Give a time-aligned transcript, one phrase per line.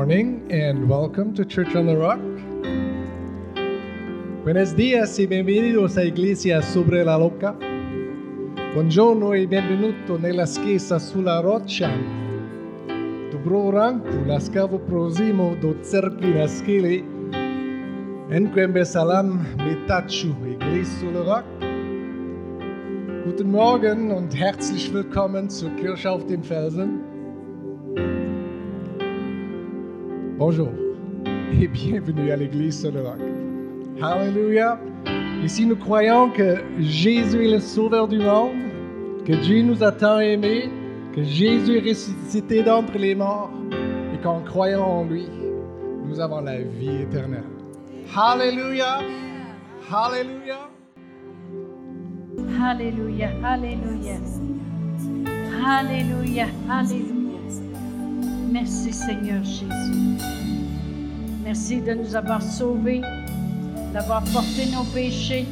[0.00, 2.20] Morning and welcome to Church on the Rock.
[4.44, 7.54] Buenos días y bienvenidos a Iglesia sobre la Rocca.
[8.72, 11.90] Buongiorno e benvenuto nella chiesa sulla roccia.
[13.30, 17.04] Dobro ranku laskaво prozimo do cerkvi na skili.
[18.30, 21.44] Enquembe salam metachu Iglesia sur le Rock.
[23.26, 27.09] Guten Morgen und herzlich willkommen zur Kirche auf den Felsen.
[30.40, 30.70] Bonjour
[31.52, 33.02] et bienvenue à l'Église sur le.
[34.02, 34.80] Alléluia.
[35.44, 38.56] Ici, nous croyons que Jésus est le Sauveur du monde,
[39.26, 40.70] que Dieu nous a tant aimés,
[41.14, 43.50] que Jésus est ressuscité d'entre les morts
[44.14, 45.28] et qu'en croyant en lui,
[46.06, 47.44] nous avons la vie éternelle.
[48.16, 49.00] Alléluia.
[49.92, 50.70] Alléluia.
[52.58, 54.16] Alléluia, Alléluia.
[55.66, 57.19] Alléluia, Alléluia.
[58.50, 60.18] Merci Seigneur Jésus.
[61.44, 63.00] Merci de nous avoir sauvés,
[63.92, 65.46] d'avoir porté nos péchés.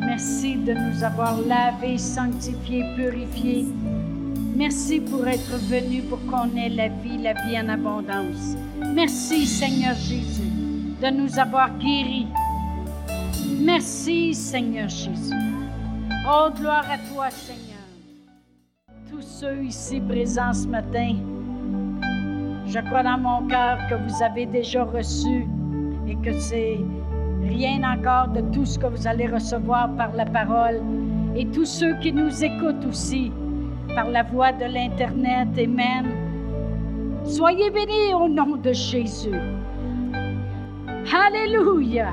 [0.00, 3.66] Merci de nous avoir lavés, sanctifiés, purifiés.
[4.56, 8.56] Merci pour être venu pour qu'on ait la vie, la vie en abondance.
[8.94, 10.50] Merci Seigneur Jésus
[11.02, 12.28] de nous avoir guéris.
[13.60, 15.34] Merci Seigneur Jésus.
[16.26, 17.64] Oh, gloire à toi Seigneur.
[19.10, 21.16] Tous ceux ici présents ce matin,
[22.66, 25.46] je crois dans mon cœur que vous avez déjà reçu
[26.06, 26.78] et que c'est
[27.42, 30.80] rien encore de tout ce que vous allez recevoir par la parole.
[31.36, 33.32] Et tous ceux qui nous écoutent aussi
[33.94, 36.06] par la voix de l'Internet, Amen.
[37.24, 39.40] Soyez bénis au nom de Jésus.
[41.12, 42.08] Alléluia.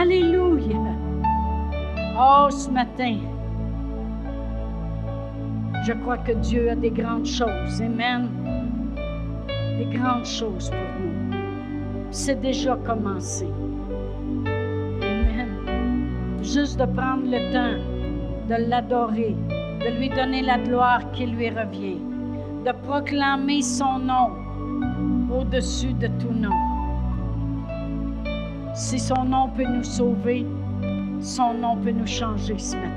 [0.00, 0.76] Alléluia.
[2.18, 3.18] Oh, ce matin,
[5.84, 7.82] je crois que Dieu a des grandes choses.
[7.82, 8.43] Amen.
[9.78, 11.34] Des grandes choses pour nous.
[12.10, 13.48] C'est déjà commencé.
[14.46, 15.48] Amen.
[16.42, 17.94] Juste de prendre le temps
[18.48, 19.34] de l'adorer,
[19.80, 21.98] de lui donner la gloire qui lui revient,
[22.64, 24.30] de proclamer son nom
[25.32, 26.50] au-dessus de tout nom.
[28.74, 30.46] Si son nom peut nous sauver,
[31.20, 32.90] son nom peut nous changer ce matin.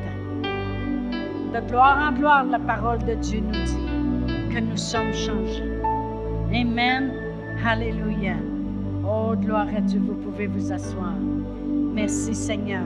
[1.53, 5.76] De gloire en gloire, la parole de Dieu nous dit que nous sommes changés.
[6.53, 7.11] Amen.
[7.65, 8.37] Alléluia.
[9.05, 11.15] Oh, gloire à Dieu, vous pouvez vous asseoir.
[11.93, 12.85] Merci Seigneur.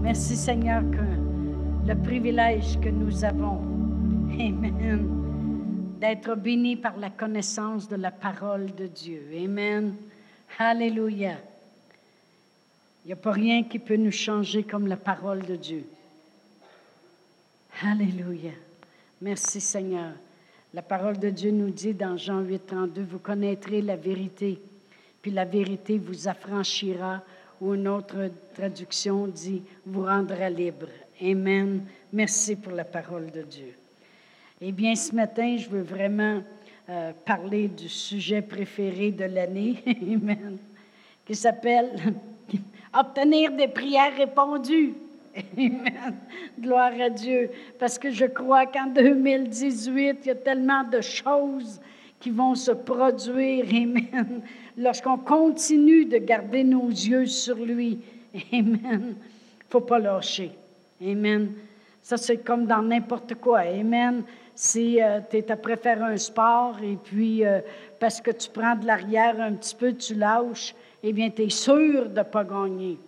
[0.00, 3.60] Merci Seigneur que le privilège que nous avons,
[4.38, 5.06] Amen,
[6.00, 9.22] d'être bénis par la connaissance de la parole de Dieu.
[9.44, 9.94] Amen.
[10.58, 11.36] Alléluia.
[13.04, 15.84] Il n'y a pas rien qui peut nous changer comme la parole de Dieu.
[17.82, 18.52] Alléluia.
[19.20, 20.12] Merci Seigneur.
[20.74, 24.58] La parole de Dieu nous dit dans Jean 8, 32, vous connaîtrez la vérité,
[25.20, 27.22] puis la vérité vous affranchira,
[27.60, 30.88] ou une autre traduction dit, vous rendra libre.
[31.20, 31.84] Amen.
[32.10, 33.74] Merci pour la parole de Dieu.
[34.62, 36.42] Eh bien, ce matin, je veux vraiment
[36.88, 39.76] euh, parler du sujet préféré de l'année,
[41.26, 42.14] qui s'appelle
[42.98, 44.94] obtenir des prières répondues.
[45.56, 46.16] Amen.
[46.58, 47.50] Gloire à Dieu.
[47.78, 51.80] Parce que je crois qu'en 2018, il y a tellement de choses
[52.20, 53.64] qui vont se produire.
[53.68, 54.42] Amen.
[54.76, 58.00] Lorsqu'on continue de garder nos yeux sur lui.
[58.52, 59.16] Amen.
[59.68, 60.52] Faut pas lâcher.
[61.02, 61.52] Amen.
[62.02, 63.60] Ça, c'est comme dans n'importe quoi.
[63.60, 64.22] Amen.
[64.54, 67.60] Si euh, tu es après faire un sport et puis euh,
[67.98, 71.48] parce que tu prends de l'arrière un petit peu, tu lâches, eh bien, tu es
[71.48, 72.98] sûr de ne pas gagner.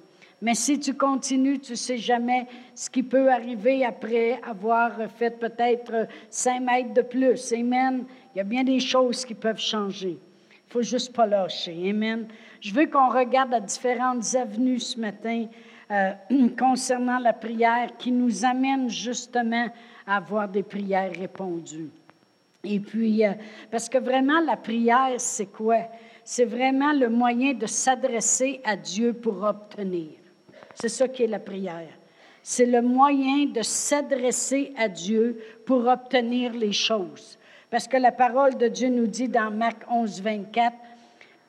[0.45, 5.31] Mais si tu continues, tu ne sais jamais ce qui peut arriver après avoir fait
[5.31, 7.51] peut-être cinq mètres de plus.
[7.55, 8.05] Amen.
[8.35, 10.19] Il y a bien des choses qui peuvent changer.
[10.51, 11.89] Il faut juste pas lâcher.
[11.89, 12.27] Amen.
[12.61, 15.47] Je veux qu'on regarde à différentes avenues ce matin
[15.91, 16.13] euh,
[16.59, 19.69] concernant la prière qui nous amène justement
[20.07, 21.89] à avoir des prières répondues.
[22.65, 23.33] Et puis, euh,
[23.71, 25.79] parce que vraiment, la prière, c'est quoi?
[26.23, 30.11] C'est vraiment le moyen de s'adresser à Dieu pour obtenir.
[30.75, 31.89] C'est ça qui est la prière.
[32.43, 37.39] C'est le moyen de s'adresser à Dieu pour obtenir les choses.
[37.71, 40.77] Parce que la parole de Dieu nous dit dans Marc 11, 24,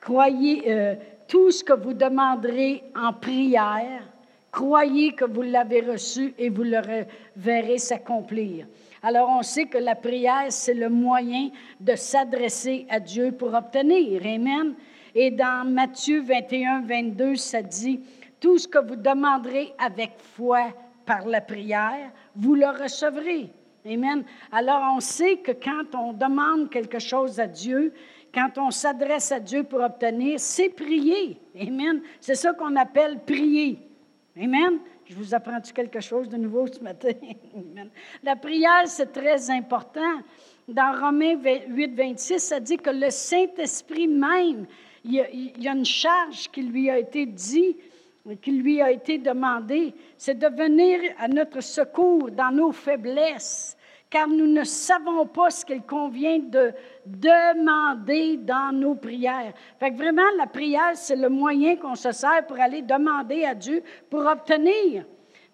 [0.00, 0.94] croyez euh,
[1.28, 4.02] tout ce que vous demanderez en prière,
[4.50, 6.80] croyez que vous l'avez reçu et vous le
[7.36, 8.66] verrez s'accomplir.
[9.02, 14.22] Alors on sait que la prière, c'est le moyen de s'adresser à Dieu pour obtenir.
[14.24, 14.74] Amen.
[15.14, 18.00] Et dans Matthieu 21, 22, ça dit,
[18.40, 20.74] tout ce que vous demanderez avec foi
[21.04, 23.50] par la prière, vous le recevrez.
[23.86, 24.24] Amen.
[24.50, 27.92] Alors, on sait que quand on demande quelque chose à Dieu,
[28.34, 31.40] quand on s'adresse à Dieu pour obtenir, c'est prier.
[31.58, 32.02] Amen.
[32.20, 33.78] C'est ça qu'on appelle prier.
[34.36, 34.80] Amen.
[35.06, 37.12] Je vous apprends-tu quelque chose de nouveau ce matin?
[37.54, 37.88] Amen.
[38.24, 40.20] La prière, c'est très important.
[40.68, 41.36] Dans Romains
[41.68, 44.66] 8, 26, ça dit que le Saint-Esprit même,
[45.04, 47.76] il y, a, une charge qui lui a été dit,
[48.34, 53.76] qui lui a été demandée, c'est de venir à notre secours dans nos faiblesses,
[54.10, 56.72] car nous ne savons pas ce qu'il convient de
[57.04, 59.52] demander dans nos prières.
[59.78, 63.54] Fait que vraiment, la prière, c'est le moyen qu'on se sert pour aller demander à
[63.54, 65.04] Dieu pour obtenir.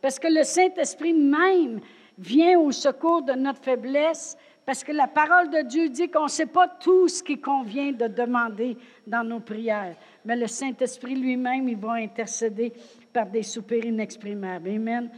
[0.01, 1.81] Parce que le Saint-Esprit même
[2.19, 6.29] vient au secours de notre faiblesse, parce que la parole de Dieu dit qu'on ne
[6.29, 8.77] sait pas tout ce qui convient de demander
[9.07, 9.97] dans nos prières.
[10.25, 12.73] Mais le Saint-Esprit lui-même, il va intercéder
[13.13, 14.69] par des soupirs inexprimables.
[14.69, 15.11] Amen.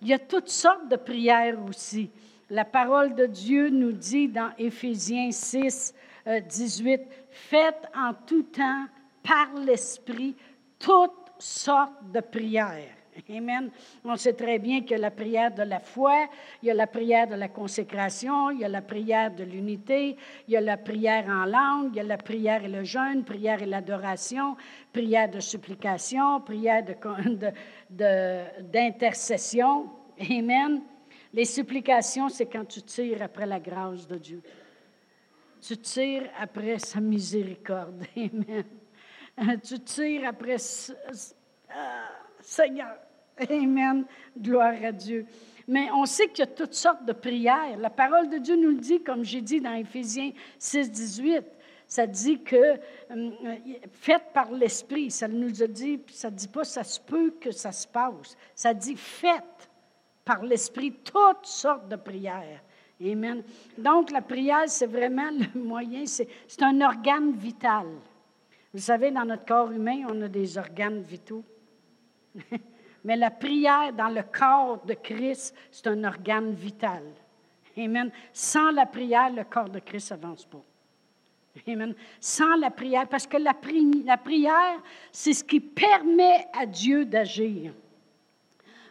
[0.00, 2.10] Il y a toutes sortes de prières aussi.
[2.50, 5.94] La parole de Dieu nous dit dans Éphésiens 6,
[6.48, 8.86] 18, euh, Faites en tout temps
[9.22, 10.36] par l'Esprit
[10.78, 13.01] toutes sortes de prières.
[13.28, 13.70] Amen.
[14.04, 16.28] On sait très bien que la prière de la foi,
[16.62, 20.16] il y a la prière de la consécration, il y a la prière de l'unité,
[20.48, 23.24] il y a la prière en langue, il y a la prière et le jeûne,
[23.24, 24.56] prière et l'adoration,
[24.92, 26.82] prière de supplication, prière
[27.90, 29.82] d'intercession.
[30.18, 30.82] De, Amen.
[31.34, 34.42] Les supplications, c'est quand tu tires après la grâce de Dieu.
[35.60, 38.04] Tu tires après sa miséricorde.
[38.16, 38.64] Amen.
[39.62, 40.56] Tu tires après
[41.70, 42.10] ah,
[42.40, 42.96] Seigneur.
[43.50, 44.04] Amen.
[44.38, 45.26] Gloire à Dieu.
[45.68, 47.76] Mais on sait qu'il y a toutes sortes de prières.
[47.78, 51.44] La parole de Dieu nous le dit, comme j'ai dit dans Éphésiens 6, 18.
[51.86, 53.30] Ça dit que euh,
[53.92, 55.10] faites par l'Esprit.
[55.10, 58.36] Ça nous a dit, ça ne dit pas ça se peut que ça se passe.
[58.54, 59.70] Ça dit faites
[60.24, 62.62] par l'Esprit toutes sortes de prières.
[63.00, 63.42] Amen.
[63.76, 67.86] Donc, la prière, c'est vraiment le moyen, c'est un organe vital.
[68.72, 71.44] Vous savez, dans notre corps humain, on a des organes vitaux.
[73.04, 77.02] Mais la prière dans le corps de Christ, c'est un organe vital.
[77.76, 78.10] Amen.
[78.32, 80.62] Sans la prière, le corps de Christ n'avance pas.
[81.66, 81.94] Amen.
[82.20, 83.54] Sans la prière, parce que la,
[84.04, 87.72] la prière, c'est ce qui permet à Dieu d'agir.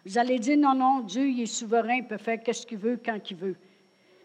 [0.05, 2.99] Vous allez dire, non, non, Dieu, il est souverain, il peut faire ce qu'il veut
[3.03, 3.55] quand il veut.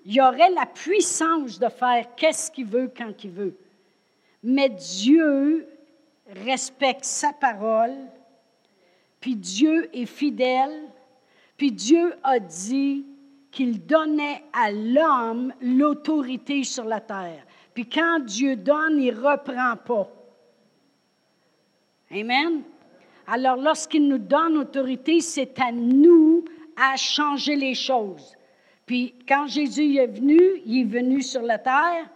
[0.04, 3.56] Il aurait la puissance de faire qu'est-ce qu'il veut quand il veut.
[4.42, 5.68] Mais Dieu
[6.44, 7.96] respecte sa parole,
[9.20, 10.88] puis Dieu est fidèle,
[11.56, 13.04] puis Dieu a dit
[13.50, 17.46] qu'il donnait à l'homme l'autorité sur la terre.
[17.74, 20.10] Puis quand Dieu donne, il ne reprend pas.
[22.10, 22.62] Amen.
[23.26, 26.44] Alors, lorsqu'il nous donne autorité, c'est à nous
[26.76, 28.36] à changer les choses.
[28.84, 32.08] Puis, quand Jésus est venu, il est venu sur la terre,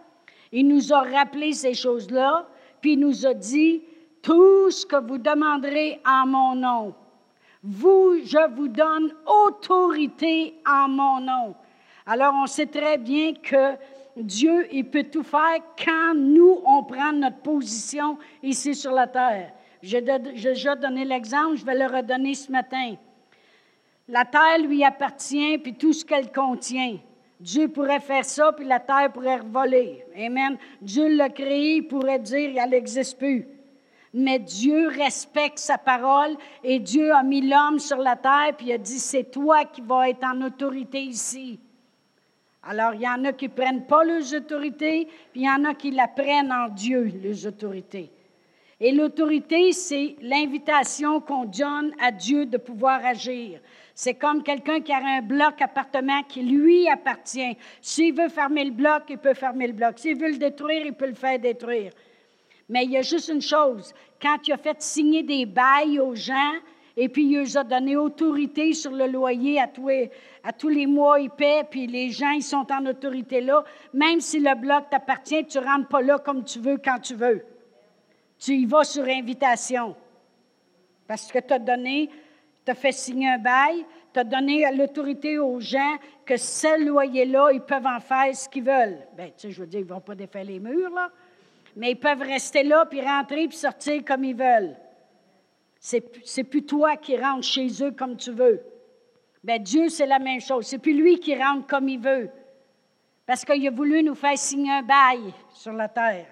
[0.53, 2.47] il nous a rappelé ces choses-là,
[2.79, 3.81] puis il nous a dit,
[4.21, 6.93] tout ce que vous demanderez en mon nom,
[7.63, 11.55] vous, je vous donne autorité en mon nom.
[12.05, 13.75] Alors, on sait très bien que
[14.17, 19.53] Dieu, il peut tout faire quand nous, on prend notre position ici sur la terre.
[19.81, 22.95] J'ai déjà donné l'exemple, je vais le redonner ce matin.
[24.07, 26.97] La terre lui appartient, puis tout ce qu'elle contient.
[27.39, 30.03] Dieu pourrait faire ça, puis la terre pourrait voler.
[30.15, 30.57] Amen.
[30.81, 33.47] Dieu l'a créé, il pourrait dire, elle n'existe plus.
[34.13, 38.77] Mais Dieu respecte sa parole et Dieu a mis l'homme sur la terre, puis a
[38.77, 41.59] dit, c'est toi qui vas être en autorité ici.
[42.63, 45.65] Alors, il y en a qui ne prennent pas les autorités, puis il y en
[45.65, 48.11] a qui la prennent en Dieu, les autorités.
[48.79, 53.59] Et l'autorité, c'est l'invitation qu'on donne à Dieu de pouvoir agir.
[53.93, 57.55] C'est comme quelqu'un qui a un bloc appartement qui lui appartient.
[57.81, 59.99] S'il veut fermer le bloc, il peut fermer le bloc.
[59.99, 61.91] S'il veut le détruire, il peut le faire détruire.
[62.69, 63.93] Mais il y a juste une chose.
[64.21, 66.53] Quand il a fait signer des bails aux gens,
[66.97, 70.11] et puis il leur a donné autorité sur le loyer à tous les,
[70.43, 73.63] à tous les mois, ils paient, puis les gens, ils sont en autorité là.
[73.93, 77.15] Même si le bloc t'appartient, tu ne rentres pas là comme tu veux, quand tu
[77.15, 77.45] veux.
[78.37, 79.95] Tu y vas sur invitation.
[81.07, 82.09] Parce que tu as donné,
[82.65, 87.51] tu as fait signer un bail, tu as donné l'autorité aux gens que ce loyer-là,
[87.53, 88.99] ils peuvent en faire ce qu'ils veulent.
[89.15, 91.09] Bien, tu sais, je veux dire, ils ne vont pas défaire les murs, là.
[91.75, 94.75] Mais ils peuvent rester là, puis rentrer, puis sortir comme ils veulent.
[95.79, 98.61] C'est, c'est plus toi qui rentres chez eux comme tu veux.
[99.43, 100.67] Bien, Dieu, c'est la même chose.
[100.67, 102.29] C'est plus lui qui rentre comme il veut.
[103.25, 106.27] Parce qu'il a voulu nous faire signer un bail sur la terre.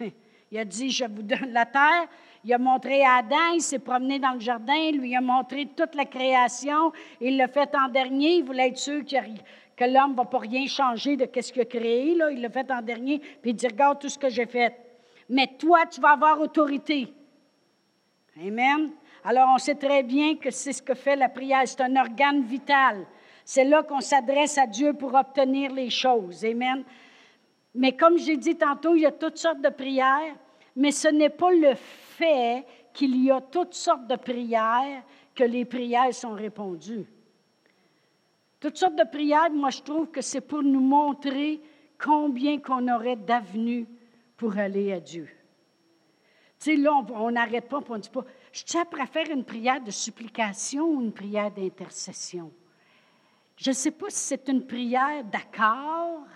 [0.50, 2.06] Il a dit, je vous donne la terre.
[2.44, 5.96] Il a montré à Adam, il s'est promené dans le jardin, lui a montré toute
[5.96, 6.92] la création.
[7.20, 9.18] Il l'a fait en dernier, il voulait être sûr qu'il
[9.76, 12.14] que l'homme ne va pas rien changer de ce qu'il a créé.
[12.14, 12.30] Là.
[12.30, 14.74] Il l'a fait en dernier, puis il dit Regarde tout ce que j'ai fait.
[15.28, 17.12] Mais toi, tu vas avoir autorité.
[18.40, 18.90] Amen.
[19.24, 21.62] Alors, on sait très bien que c'est ce que fait la prière.
[21.66, 23.06] C'est un organe vital.
[23.44, 26.44] C'est là qu'on s'adresse à Dieu pour obtenir les choses.
[26.44, 26.84] Amen.
[27.74, 30.34] Mais comme j'ai dit tantôt, il y a toutes sortes de prières,
[30.74, 35.02] mais ce n'est pas le fait qu'il y a toutes sortes de prières
[35.34, 37.06] que les prières sont répondues.
[38.66, 41.60] Toutes sortes de prières, moi je trouve que c'est pour nous montrer
[42.02, 43.86] combien qu'on aurait d'avenues
[44.36, 45.28] pour aller à Dieu.
[46.58, 49.44] Tu sais, là, on n'arrête pas, on ne dit pas, je tiens à faire une
[49.44, 52.50] prière de supplication ou une prière d'intercession.
[53.56, 56.26] Je ne sais pas si c'est une prière d'accord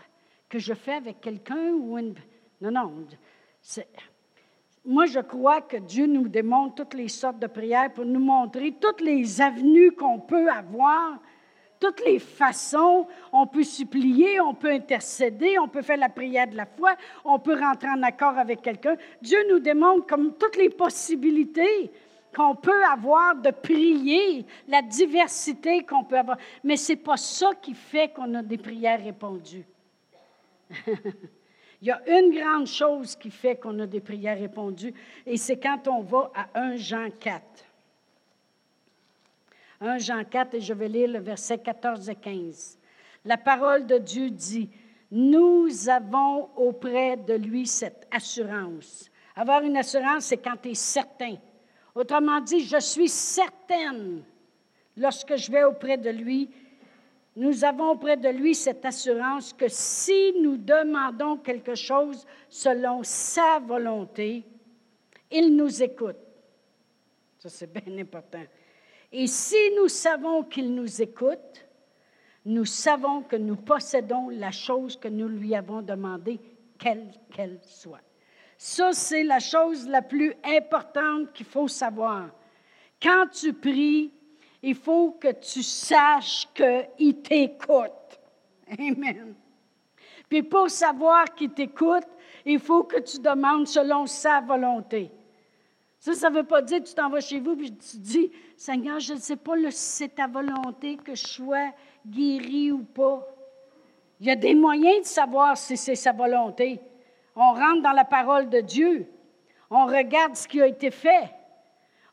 [0.49, 2.15] que je fais avec quelqu'un ou une...
[2.61, 3.07] Non, non.
[4.85, 8.77] Moi, je crois que Dieu nous démontre toutes les sortes de prières pour nous montrer
[8.81, 11.19] toutes les avenues qu'on peut avoir,
[11.81, 13.09] toutes les façons.
[13.33, 16.95] On peut supplier, on peut intercéder, on peut faire la prière de la foi,
[17.25, 18.97] on peut rentrer en accord avec quelqu'un.
[19.23, 21.91] Dieu nous démontre comme toutes les possibilités
[22.37, 26.37] qu'on peut avoir de prier, la diversité qu'on peut avoir.
[26.63, 29.65] Mais ce n'est pas ça qui fait qu'on a des prières répondues.
[31.83, 34.93] Il y a une grande chose qui fait qu'on a des prières répondues,
[35.27, 37.41] et c'est quand on va à 1 Jean 4.
[39.81, 42.79] 1 Jean 4, et je vais lire le verset 14 et 15.
[43.25, 44.69] La parole de Dieu dit,
[45.11, 49.11] nous avons auprès de lui cette assurance.
[49.35, 51.37] Avoir une assurance, c'est quand tu es certain.
[51.95, 54.23] Autrement dit, je suis certaine
[54.97, 56.51] lorsque je vais auprès de lui
[57.37, 63.61] nous avons auprès de lui cette assurance que si nous demandons quelque chose selon sa
[63.61, 64.45] volonté,
[65.31, 66.17] il nous écoute.
[67.39, 68.43] Ça, c'est bien important.
[69.13, 71.67] Et si nous savons qu'il nous écoute,
[72.45, 76.41] nous savons que nous possédons la chose que nous lui avons demandée,
[76.79, 78.01] quelle qu'elle soit.
[78.57, 82.29] Ça, c'est la chose la plus importante qu'il faut savoir.
[83.03, 84.13] Quand tu pries,
[84.63, 88.21] il faut que tu saches qu'il t'écoute.
[88.79, 89.35] Amen.
[90.29, 92.07] Puis pour savoir qu'il t'écoute,
[92.45, 95.11] il faut que tu demandes selon sa volonté.
[96.01, 98.33] Ça, ça ne veut pas dire que tu t'en vas chez vous et tu dis,
[98.57, 101.73] Seigneur, je ne sais pas si c'est ta volonté que je sois
[102.07, 103.23] guéri ou pas.
[104.19, 106.81] Il y a des moyens de savoir si c'est sa volonté.
[107.37, 109.07] On rentre dans la parole de Dieu.
[109.71, 111.31] On regarde ce qui a été fait.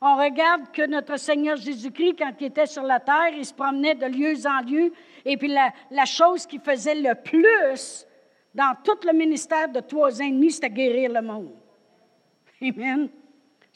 [0.02, 3.96] On regarde que notre Seigneur Jésus-Christ, quand il était sur la terre, il se promenait
[3.96, 4.92] de lieu en lieu.
[5.24, 8.06] Et puis la, chose qu'il faisait le plus
[8.54, 11.56] dans tout le ministère de trois demi, c'était guérir le monde.
[12.62, 13.10] Amen.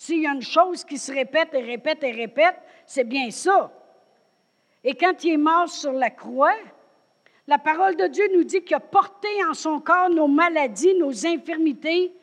[0.02, 2.56] S'il y a une chose qui se répète et répète et répète,
[2.88, 3.72] c'est bien ça.
[4.84, 6.56] Et quand il est mort sur la croix,
[7.46, 11.28] la parole de Dieu nous dit qu'il a porté en son corps nos maladies, nos
[11.28, 12.16] infirmités,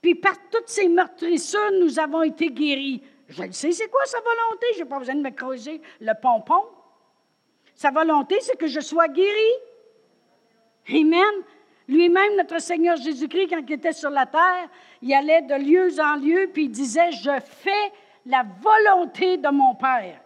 [0.00, 3.02] puis par toutes ces meurtrissures, nous avons été guéris.
[3.28, 4.66] Je le sais, c'est quoi sa volonté?
[4.74, 6.62] Je n'ai pas besoin de me creuser le pompon.
[7.74, 9.50] Sa volonté, c'est que je sois guéri.
[10.88, 11.42] Amen.
[11.90, 14.68] Lui-même, notre Seigneur Jésus-Christ, quand il était sur la terre,
[15.02, 17.92] il allait de lieu en lieu, puis il disait, je fais
[18.24, 20.20] la volonté de mon Père.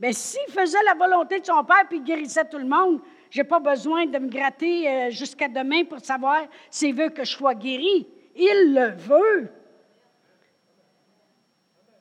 [0.00, 3.42] Mais s'il faisait la volonté de son Père, puis il guérissait tout le monde, je
[3.42, 7.30] n'ai pas besoin de me gratter euh, jusqu'à demain pour savoir s'il veut que je
[7.30, 8.06] sois guéri.
[8.34, 9.50] Il le veut.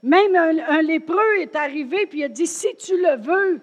[0.04, 3.60] Même un, lépreux est arrivé, puis il a dit, si tu le veux,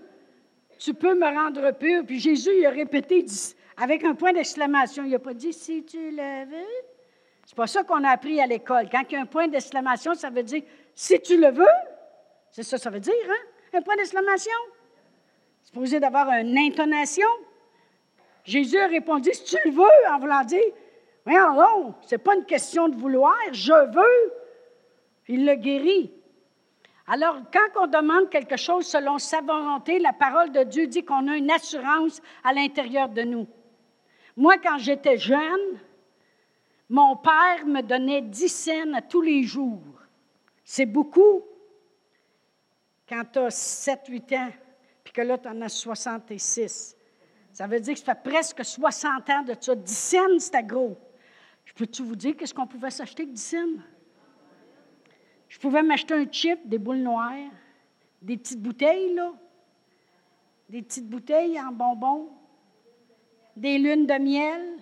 [0.79, 2.05] tu peux me rendre pur.
[2.05, 3.25] Puis Jésus, il a répété
[3.76, 5.05] avec un point d'exclamation.
[5.05, 6.85] Il n'a pas dit, si tu le veux.
[7.45, 8.88] C'est pas ça qu'on a appris à l'école.
[8.91, 10.62] Quand il y a un point d'exclamation, ça veut dire,
[10.95, 11.64] si tu le veux.
[12.50, 13.79] C'est ça ça veut dire, hein?
[13.79, 14.52] Un point d'exclamation?
[15.62, 17.29] C'est supposé d'avoir une intonation.
[18.45, 20.61] Jésus a répondu, si tu le veux, en voulant dire,
[21.25, 24.33] voyons non, c'est pas une question de vouloir, je veux.
[25.29, 26.12] Il le guérit.
[27.07, 31.29] Alors, quand on demande quelque chose selon sa volonté, la parole de Dieu dit qu'on
[31.29, 33.47] a une assurance à l'intérieur de nous.
[34.37, 35.79] Moi, quand j'étais jeune,
[36.89, 40.01] mon père me donnait 10 cents à tous les jours.
[40.65, 41.43] C'est beaucoup
[43.09, 44.51] quand tu as 7-8 ans,
[45.05, 46.97] puis que là, tu en as 66.
[47.53, 49.75] Ça veut dire que ça fait presque 60 ans de ça.
[49.75, 50.97] 10 cents, c'était gros.
[51.65, 53.83] Je peux-tu vous dire qu'est-ce qu'on pouvait s'acheter avec 10 cents?
[55.49, 57.51] Je pouvais m'acheter un chip, des boules noires,
[58.23, 59.33] des petites bouteilles, là.
[60.71, 62.31] Des petites bouteilles en bonbons,
[63.56, 64.78] des lunes de miel.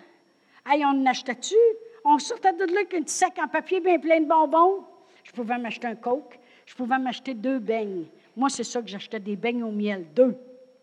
[0.65, 1.55] Hey, on en achetait-tu?
[2.03, 4.83] On sortait de là avec un petit sac en papier bien plein de bonbons.
[5.23, 6.39] Je pouvais m'acheter un coke.
[6.65, 8.05] Je pouvais m'acheter deux beignes.
[8.35, 10.05] Moi, c'est ça que j'achetais, des beignes au miel.
[10.15, 10.35] Deux.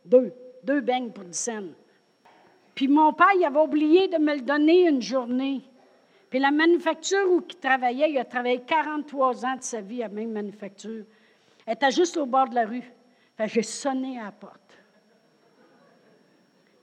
[0.04, 0.32] Deux.
[0.62, 1.62] Deux beignes pour 10 cents.
[2.74, 5.62] Puis mon père, il avait oublié de me le donner une journée.
[6.30, 10.08] Puis la manufacture où il travaillait, il a travaillé 43 ans de sa vie à
[10.08, 11.04] la même manufacture.
[11.66, 12.92] Elle était juste au bord de la rue.
[13.46, 14.67] J'ai sonné à la porte.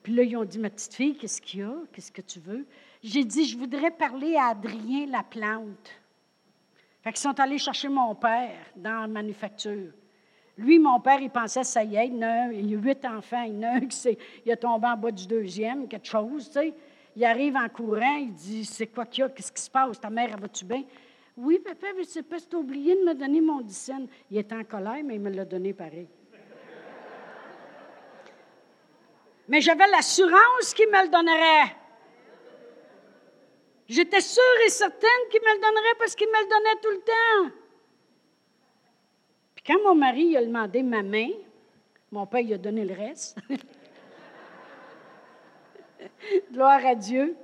[0.05, 1.73] Puis là, ils ont dit, ma petite fille, qu'est-ce qu'il y a?
[1.91, 2.67] Qu'est-ce que tu veux?
[3.01, 5.89] J'ai dit, je voudrais parler à Adrien Laplante.
[7.01, 9.91] Fait qu'ils sont allés chercher mon père dans la manufacture.
[10.59, 13.79] Lui, mon père, il pensait, ça y est, il, a, huit enfants, il, a un
[14.45, 16.73] il a tombé en bas du deuxième, quelque chose, tu sais.
[17.15, 19.99] Il arrive en courant, il dit, c'est quoi qu'il y a, qu'est-ce qui se passe,
[19.99, 20.83] ta mère, va-tu bien?
[21.35, 24.05] Oui, papa, je ne sais pas si tu oublié de me donner mon dixaine.
[24.29, 26.07] Il était en colère, mais il me l'a donné pareil.
[29.47, 31.75] Mais j'avais l'assurance qu'il me le donnerait.
[33.87, 37.01] J'étais sûre et certaine qu'il me le donnerait parce qu'il me le donnait tout le
[37.01, 37.51] temps.
[39.55, 41.29] Puis quand mon mari a demandé ma main,
[42.11, 43.37] mon père il a donné le reste.
[46.51, 47.37] Gloire à Dieu.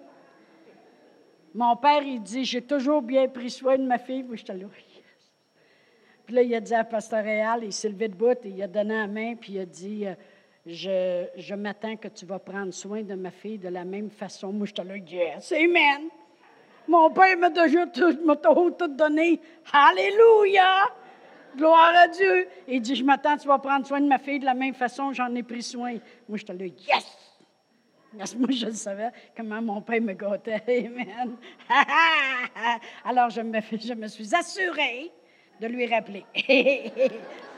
[1.54, 4.24] Mon père, il dit J'ai toujours bien pris soin de ma fille.
[4.24, 4.66] Puis je là.
[6.26, 8.64] Puis là, il a dit à Pasteur Réal, il s'est levé de bout et il
[8.64, 10.14] a donné la main, puis il a dit euh,
[10.66, 14.54] Je, je m'attends que tu vas prendre soin de ma fille de la même façon.
[14.54, 16.10] Moi, j'étais là, yes, amen.
[16.88, 19.40] Mon père m'a déjà tout, tout donné.
[19.74, 20.88] Alléluia!
[21.56, 22.48] Gloire à Dieu.
[22.68, 25.12] Il dit, je m'attends, tu vas prendre soin de ma fille de la même façon,
[25.14, 25.96] j'en ai pris soin.
[26.30, 27.18] Moi, j'étais là, yes!
[28.14, 30.62] Moi, je le savais comment mon père me gâtait.
[30.68, 31.38] Amen.
[33.06, 35.12] Alors, je me, je me suis assurée
[35.60, 36.26] de lui rappeler.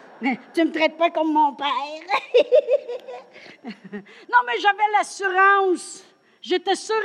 [0.54, 1.68] tu ne me traites pas comme mon père.
[3.64, 6.06] non, mais j'avais l'assurance.
[6.42, 7.02] J'étais sûre,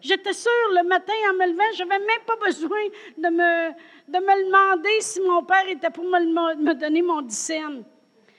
[0.00, 2.84] j'étais sûre le matin en me levant, je n'avais même pas besoin
[3.18, 3.70] de me,
[4.08, 7.82] de me demander si mon père était pour me, me donner mon 10 cents.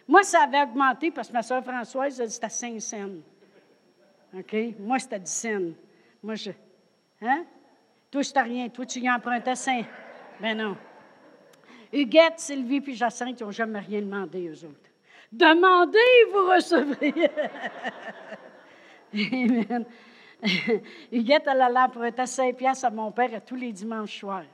[0.08, 3.10] Moi, ça avait augmenté parce que ma soeur Françoise, elle c'était 5 cents.
[4.36, 4.56] OK?
[4.80, 5.74] Moi, c'était 10 cents.
[6.24, 6.52] Moi, je.
[7.22, 7.46] Hein?
[8.10, 8.70] Toi, je rien.
[8.70, 9.86] Toi, tu y empruntais 5.
[10.40, 10.76] Ben non.
[11.92, 14.90] Huguette, Sylvie puis Jacinthe, ils n'ont jamais rien demandé, eux autres.
[15.32, 15.98] Demandez,
[16.32, 17.14] vous recevrez.
[19.14, 19.86] Amen.
[21.12, 24.46] Huguette, elle allait emprunter 5 piastres à mon père tous les dimanches soirs.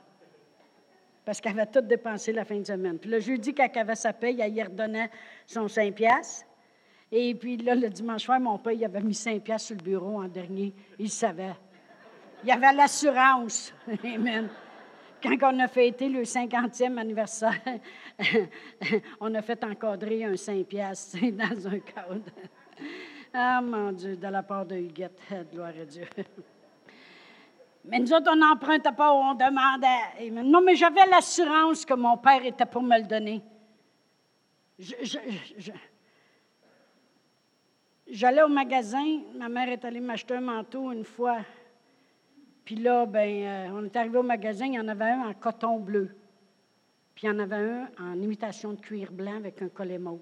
[1.24, 2.98] Parce qu'elle avait tout dépensé la fin de semaine.
[2.98, 5.10] Puis le jeudi, quand elle avait sa paye, elle y redonnait
[5.46, 6.46] son 5 piastres.
[7.10, 9.82] Et puis là, le dimanche soir, mon père, il avait mis 5 piastres sur le
[9.82, 10.74] bureau en dernier.
[10.98, 11.54] Il savait.
[12.42, 13.72] Il avait l'assurance.
[14.04, 14.48] Amen.
[15.22, 17.60] Quand on a fêté le 50e anniversaire,
[19.20, 22.22] on a fait encadrer un 5 piastres dans un cadre.
[23.32, 25.20] Ah, mon Dieu, de la part de Huguette,
[25.52, 26.04] gloire à Dieu.
[27.84, 30.30] Mais nous autres, on n'empruntait pas, on demandait.
[30.30, 33.42] Non, mais j'avais l'assurance que mon père était pour me le donner.
[38.08, 41.38] J'allais au magasin, ma mère est allée m'acheter un manteau une fois.
[42.64, 45.34] Puis là, ben, euh, on est arrivé au magasin, il y en avait un en
[45.34, 46.14] coton bleu.
[47.14, 50.20] Puis il y en avait un en imitation de cuir blanc avec un collet mauve.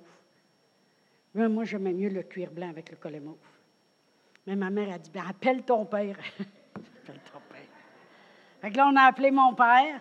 [1.34, 3.36] Moi, j'aimais mieux le cuir blanc avec le collet mauve.
[4.46, 6.16] Mais ma mère a dit, ben, appelle ton père.
[6.74, 7.60] appelle ton père.
[8.60, 10.00] Fait que là, on a appelé mon père.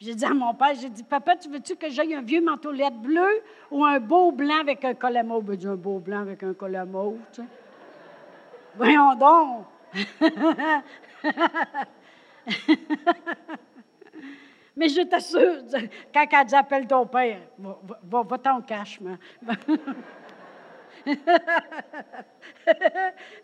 [0.00, 2.72] J'ai dit à mon père, j'ai dit, papa, tu veux-tu que j'aille un vieux manteau
[2.72, 5.50] LED bleu ou un beau blanc avec un collet mauve?
[5.52, 7.48] Il dit, un beau blanc avec un collet mauve, tu sais.
[8.74, 9.66] Voyons donc.
[14.74, 15.58] Mais je t'assure,
[16.12, 18.98] quand elle dit appelle ton père, va, va, t'en cache,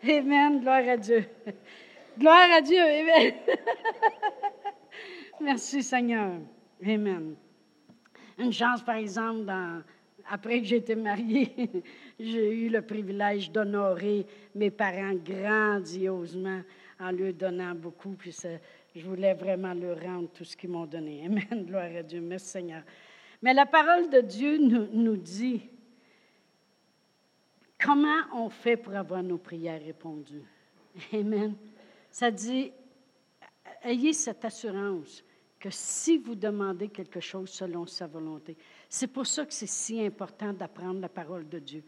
[0.03, 0.61] Amen.
[0.61, 1.25] Gloire à Dieu.
[2.17, 2.81] Gloire à Dieu.
[2.81, 3.33] Amen.
[5.41, 6.39] Merci Seigneur.
[6.83, 7.35] Amen.
[8.37, 9.51] Une chance, par exemple,
[10.29, 11.69] après que j'ai été mariée,
[12.19, 16.61] j'ai eu le privilège d'honorer mes parents grandiosement
[16.99, 18.11] en leur donnant beaucoup.
[18.11, 18.35] Puis
[18.95, 21.25] je voulais vraiment leur rendre tout ce qu'ils m'ont donné.
[21.25, 21.65] Amen.
[21.65, 22.21] Gloire à Dieu.
[22.21, 22.83] Merci Seigneur.
[23.41, 25.61] Mais la parole de Dieu nous dit
[27.81, 30.43] Comment on fait pour avoir nos prières répondues?
[31.13, 31.55] Amen.
[32.11, 32.71] Ça dit,
[33.83, 35.23] ayez cette assurance
[35.57, 38.57] que si vous demandez quelque chose selon sa volonté,
[38.89, 41.83] c'est pour ça que c'est si important d'apprendre la parole de Dieu.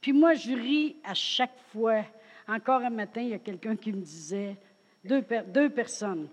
[0.00, 2.04] Puis moi, je ris à chaque fois.
[2.48, 4.56] Encore un matin, il y a quelqu'un qui me disait,
[5.04, 6.28] deux, personnes,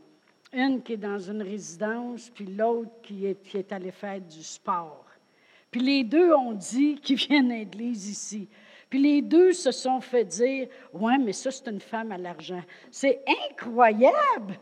[0.53, 4.41] une qui est dans une résidence, puis l'autre qui est, qui est allée faire du
[4.41, 5.05] sport.
[5.69, 8.47] Puis les deux ont dit qu'ils viennent à l'église ici.
[8.89, 12.63] Puis les deux se sont fait dire Ouais, mais ça, c'est une femme à l'argent.
[12.89, 14.57] C'est incroyable!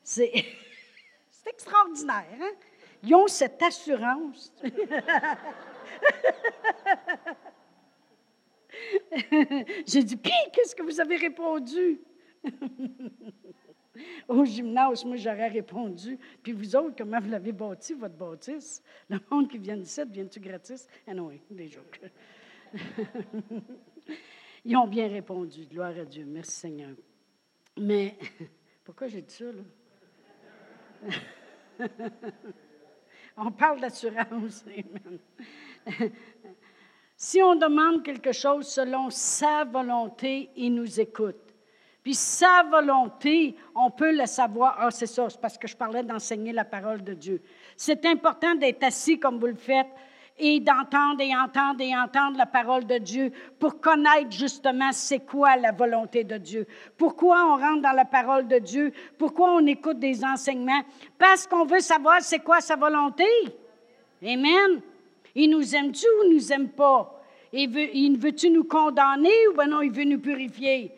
[0.00, 0.32] C'est,
[1.46, 2.38] extraordinaire.
[2.40, 2.52] Hein?
[3.02, 4.52] Ils ont cette assurance.
[9.86, 12.00] J'ai dit, puis, qu'est-ce que vous avez répondu?
[14.28, 16.18] Au gymnase, moi, j'aurais répondu.
[16.42, 18.82] Puis vous autres, comment vous l'avez bâti, votre bâtisse?
[19.08, 20.86] Le monde qui vient d'ici, vient-tu gratis?
[21.06, 22.00] Ah non, oui, des jokes.
[24.64, 25.66] Ils ont bien répondu.
[25.66, 26.24] Gloire à Dieu.
[26.26, 26.90] Merci Seigneur.
[27.78, 28.16] Mais
[28.84, 29.62] pourquoi j'ai dit ça, là?
[33.36, 34.64] on parle d'assurance.
[37.22, 41.36] Si on demande quelque chose selon sa volonté, il nous écoute.
[42.02, 44.78] Puis sa volonté, on peut le savoir.
[44.80, 47.42] Ah, c'est ça, c'est parce que je parlais d'enseigner la parole de Dieu.
[47.76, 49.90] C'est important d'être assis comme vous le faites
[50.38, 55.56] et d'entendre et entendre et entendre la parole de Dieu pour connaître justement c'est quoi
[55.56, 56.66] la volonté de Dieu.
[56.96, 58.94] Pourquoi on rentre dans la parole de Dieu?
[59.18, 60.84] Pourquoi on écoute des enseignements?
[61.18, 63.26] Parce qu'on veut savoir c'est quoi sa volonté.
[64.22, 64.80] Amen.
[65.34, 67.22] Il nous aime-tu ou il nous aime pas?
[67.52, 70.92] Il veut, veut-tu nous condamner ou ben non, il veut nous purifier?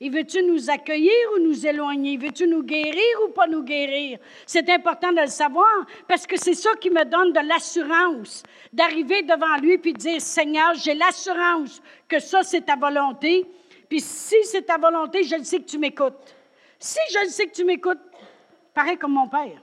[0.00, 2.16] Il veut-tu nous accueillir ou nous éloigner?
[2.16, 4.18] Veut-tu nous guérir ou pas nous guérir?
[4.46, 9.22] C'est important de le savoir parce que c'est ça qui me donne de l'assurance d'arriver
[9.22, 13.44] devant lui puis de dire, Seigneur, j'ai l'assurance que ça, c'est ta volonté.
[13.88, 16.36] Puis si c'est ta volonté, je le sais que tu m'écoutes.
[16.78, 17.98] Si je le sais que tu m'écoutes,
[18.72, 19.60] pareil comme mon père.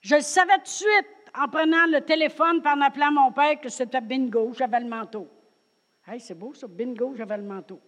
[0.00, 3.68] Je le savais tout de suite en prenant le téléphone, en appelant mon père, que
[3.68, 5.28] c'était bingo, j'avais le manteau.
[6.06, 7.80] Hey, c'est beau ça, bingo, j'avais le manteau.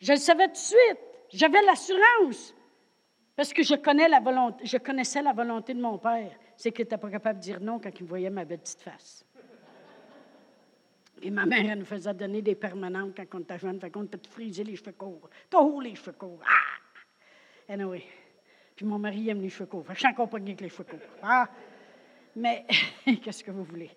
[0.00, 0.98] Je le savais tout de suite.
[1.30, 2.54] J'avais l'assurance.
[3.34, 6.32] Parce que je, connais la volonté, je connaissais la volonté de mon père.
[6.56, 9.26] C'est qu'il n'était pas capable de dire non quand il voyait ma belle petite face.
[11.22, 13.80] Et ma mère, elle nous faisait donner des permanentes quand on était jeune.
[13.80, 15.28] Fait qu'on était friser les cheveux courts.
[15.50, 16.40] Tout les cheveux courts.
[16.44, 17.72] Ah!
[17.72, 18.04] Anyway.
[18.74, 19.86] Puis mon mari aime les cheveux courts.
[19.86, 21.00] Fait que je suis accompagné avec les cheveux courts.
[21.22, 21.48] Ah!
[22.36, 22.66] Mais,
[23.24, 23.90] qu'est-ce que vous voulez?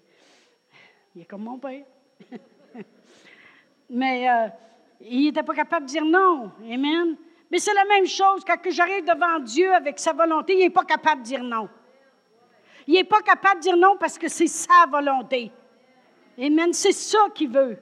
[1.13, 1.83] Il est comme mon père.
[3.89, 4.47] Mais, euh,
[5.01, 6.51] il n'était pas capable de dire non.
[6.63, 7.17] Amen.
[7.51, 10.85] Mais c'est la même chose quand j'arrive devant Dieu avec sa volonté, il n'est pas
[10.85, 11.67] capable de dire non.
[12.87, 15.51] Il n'est pas capable de dire non parce que c'est sa volonté.
[16.37, 16.71] Amen.
[16.71, 17.77] C'est ça qu'il veut.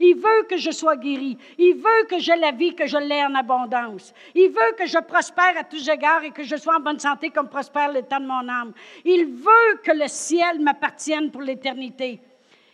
[0.00, 1.38] Il veut que je sois guéri.
[1.58, 4.12] Il veut que j'ai la vie, que je l'ai en abondance.
[4.34, 7.30] Il veut que je prospère à tous égards et que je sois en bonne santé
[7.30, 8.72] comme prospère l'état de mon âme.
[9.04, 12.20] Il veut que le ciel m'appartienne pour l'éternité.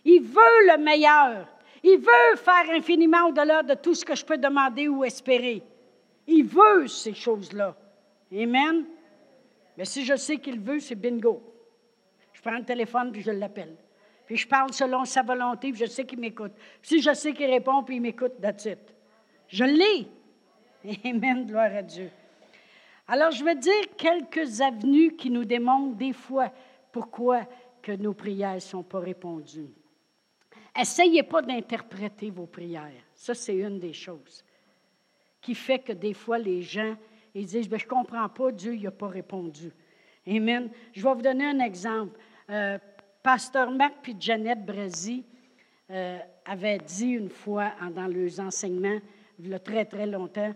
[0.04, 1.46] Il veut le meilleur.
[1.84, 5.62] Il veut faire infiniment au-delà de tout ce que je peux demander ou espérer.
[6.26, 7.76] Il veut ces choses-là.
[8.32, 8.84] Amen.
[9.76, 11.42] Mais si je sais qu'il veut, c'est bingo.
[12.32, 13.76] Je prends le téléphone puis je l'appelle.
[14.26, 16.52] Puis je parle selon sa volonté, puis je sais qu'il m'écoute.
[16.82, 18.78] Si je sais qu'il répond, puis il m'écoute, that's it.
[19.48, 20.08] Je l'ai.
[21.04, 22.10] Amen, gloire à Dieu.
[23.08, 26.52] Alors, je vais dire quelques avenues qui nous démontrent des fois
[26.90, 27.46] pourquoi
[27.82, 29.70] que nos prières ne sont pas répondues.
[30.78, 32.90] Essayez pas d'interpréter vos prières.
[33.14, 34.44] Ça, c'est une des choses
[35.40, 36.96] qui fait que des fois, les gens
[37.34, 39.72] ils disent, ben, je ne comprends pas, Dieu n'a pas répondu.
[40.26, 40.70] Amen.
[40.92, 42.18] Je vais vous donner un exemple.
[42.50, 42.78] Euh,
[43.22, 45.24] Pasteur Marc puis Jeannette Brazy
[45.90, 48.98] euh, avaient dit une fois dans leurs enseignements,
[49.38, 50.52] il y a très, très longtemps,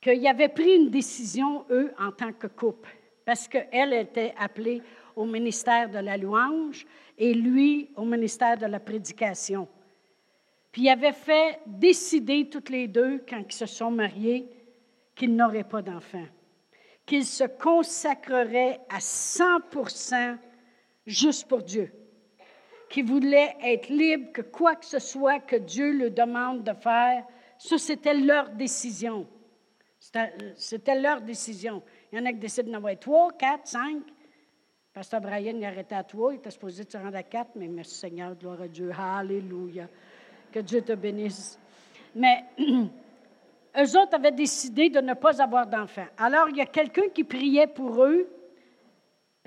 [0.00, 2.88] qu'ils avaient pris une décision, eux, en tant que couple,
[3.24, 4.82] parce qu'elle était appelée
[5.14, 6.86] au ministère de la louange
[7.18, 9.68] et lui au ministère de la prédication.
[10.72, 14.48] Puis il avait fait décider toutes les deux, quand ils se sont mariés,
[15.14, 16.28] qu'ils n'auraient pas d'enfants,
[17.04, 19.44] qu'ils se consacreraient à 100
[21.08, 21.90] juste pour Dieu,
[22.88, 27.24] qu'ils voulaient être libres, que quoi que ce soit que Dieu leur demande de faire,
[27.58, 29.26] ça c'était leur décision.
[30.56, 31.82] C'était leur décision.
[32.12, 34.02] Il y en a qui décident d'en avoir trois, quatre, cinq.
[34.92, 36.32] Pasteur Brian, il arrêté à toi.
[36.32, 38.92] Il était supposé te rendre à quatre, mais merci Seigneur, gloire à Dieu.
[38.96, 39.88] Alléluia.
[40.52, 41.58] Que Dieu te bénisse.
[42.14, 46.06] Mais eux autres avaient décidé de ne pas avoir d'enfants.
[46.16, 48.28] Alors, il y a quelqu'un qui priait pour eux.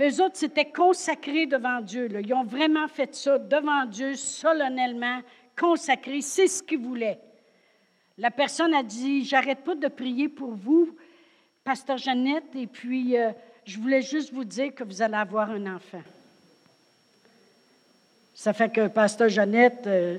[0.02, 2.10] Eux autres s'étaient consacrés devant Dieu.
[2.22, 5.22] Ils ont vraiment fait ça devant Dieu, solennellement,
[5.60, 6.22] consacrés.
[6.22, 7.20] C'est ce qu'ils voulaient.
[8.18, 10.96] La personne a dit J'arrête pas de prier pour vous,
[11.64, 13.18] Pasteur Jeannette, et puis.
[13.18, 13.32] Euh,
[13.66, 16.02] je voulais juste vous dire que vous allez avoir un enfant.
[18.34, 20.18] Ça fait que Pasteur Jeannette, euh,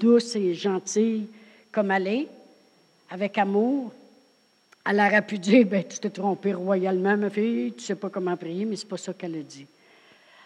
[0.00, 1.26] douce et gentille
[1.72, 2.28] comme elle est,
[3.10, 3.92] avec amour,
[4.90, 8.10] elle aurait pu dire ben, Tu t'es trompée royalement, ma fille, tu ne sais pas
[8.10, 9.66] comment prier, mais ce n'est pas ça qu'elle a dit.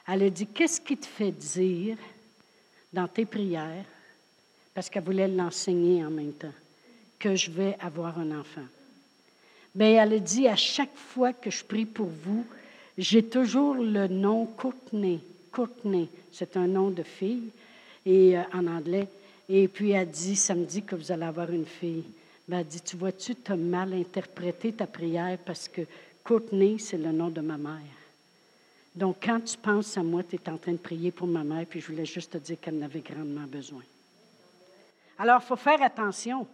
[0.07, 1.97] Elle a dit Qu'est-ce qui te fait dire
[2.93, 3.87] dans tes prières,
[4.75, 6.53] parce qu'elle voulait l'enseigner en même temps,
[7.19, 8.67] que je vais avoir un enfant?
[9.75, 12.45] Bien, elle a dit à chaque fois que je prie pour vous,
[12.99, 15.21] j'ai toujours le nom Courtney.
[15.53, 17.49] Courtney, c'est un nom de fille
[18.05, 19.09] et, euh, en anglais.
[19.49, 22.05] Et puis elle dit, samedi que vous allez avoir une fille.
[22.47, 25.83] Ben, elle dit, tu vois-tu, tu as mal interprété ta prière parce que
[26.23, 27.81] Courtney, c'est le nom de ma mère.
[28.95, 31.67] Donc, quand tu penses à moi, tu es en train de prier pour ma mère,
[31.67, 33.83] puis je voulais juste te dire qu'elle en avait grandement besoin.
[35.19, 36.47] Alors, il faut faire attention.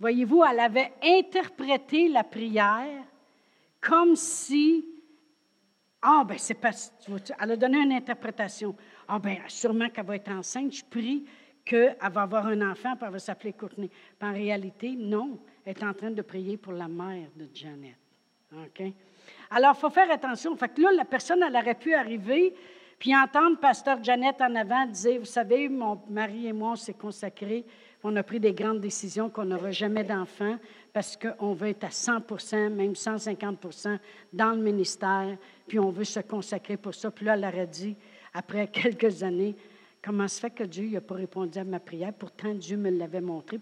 [0.00, 3.04] Voyez-vous, elle avait interprété la prière
[3.80, 4.84] comme si,
[6.00, 6.70] ah, ben c'est pas,
[7.40, 8.74] elle a donné une interprétation.
[9.06, 11.26] Ah, ben sûrement qu'elle va être enceinte, je prie
[11.64, 13.90] qu'elle va avoir un enfant, puis elle va s'appeler Courtney.
[14.20, 17.96] en réalité, non, elle est en train de prier pour la mère de Janet.
[18.52, 18.82] OK?
[19.50, 20.54] Alors, il faut faire attention.
[20.56, 22.54] Fait là, la personne, elle aurait pu arriver,
[22.98, 26.94] puis entendre Pasteur Janet en avant dire, vous savez, mon mari et moi, on s'est
[26.94, 27.64] consacrés,
[28.02, 30.58] on a pris des grandes décisions qu'on n'aura jamais d'enfants
[30.92, 33.98] parce qu'on veut être à 100% même 150%
[34.32, 37.10] dans le ministère, puis on veut se consacrer pour ça.
[37.10, 37.96] Puis là, elle aurait dit,
[38.34, 39.56] après quelques années,
[40.04, 42.12] comment se fait que Dieu n'a pas répondu à ma prière?
[42.12, 43.58] Pourtant, Dieu me l'avait montré.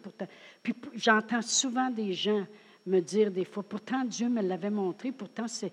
[0.63, 2.45] Puis j'entends souvent des gens
[2.85, 5.73] me dire des fois, pourtant Dieu me l'avait montré, pourtant, c'est,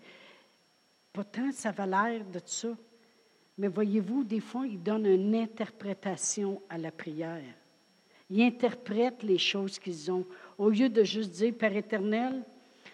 [1.12, 2.70] pourtant ça va l'air de ça.
[3.58, 7.42] Mais voyez-vous, des fois, il donne une interprétation à la prière.
[8.30, 10.26] Il interprète les choses qu'ils ont.
[10.60, 12.44] Au lieu de juste dire, Père éternel,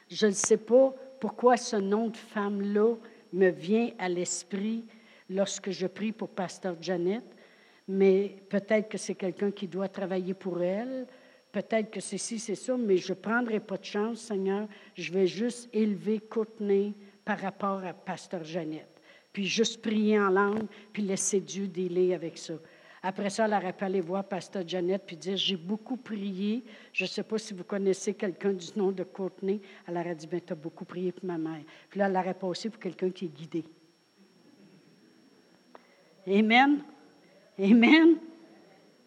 [0.10, 2.96] je ne sais pas pourquoi ce nom de femme-là
[3.34, 4.86] me vient à l'esprit
[5.30, 7.35] lorsque je prie pour Pasteur Janet,
[7.88, 11.06] mais peut-être que c'est quelqu'un qui doit travailler pour elle,
[11.52, 14.67] peut-être que c'est ci, c'est ça, mais je ne prendrai pas de chance, Seigneur.
[14.95, 16.93] Je vais juste élever Courtenay
[17.24, 19.02] par rapport à Pasteur Jeannette.
[19.32, 22.54] Puis juste prier en langue, puis laisser Dieu dealer avec ça.
[23.04, 26.63] Après ça, elle aurait pu aller voir Pasteur Jeannette puis dire J'ai beaucoup prié.
[26.91, 29.60] Je ne sais pas si vous connaissez quelqu'un du nom de Courtenay.
[29.88, 31.62] Elle aurait dit Bien, tu as beaucoup prié pour ma mère.
[31.88, 33.63] Puis là, elle aurait passé pour quelqu'un qui est guidé.
[36.28, 36.82] Amen.
[37.60, 38.18] Amen.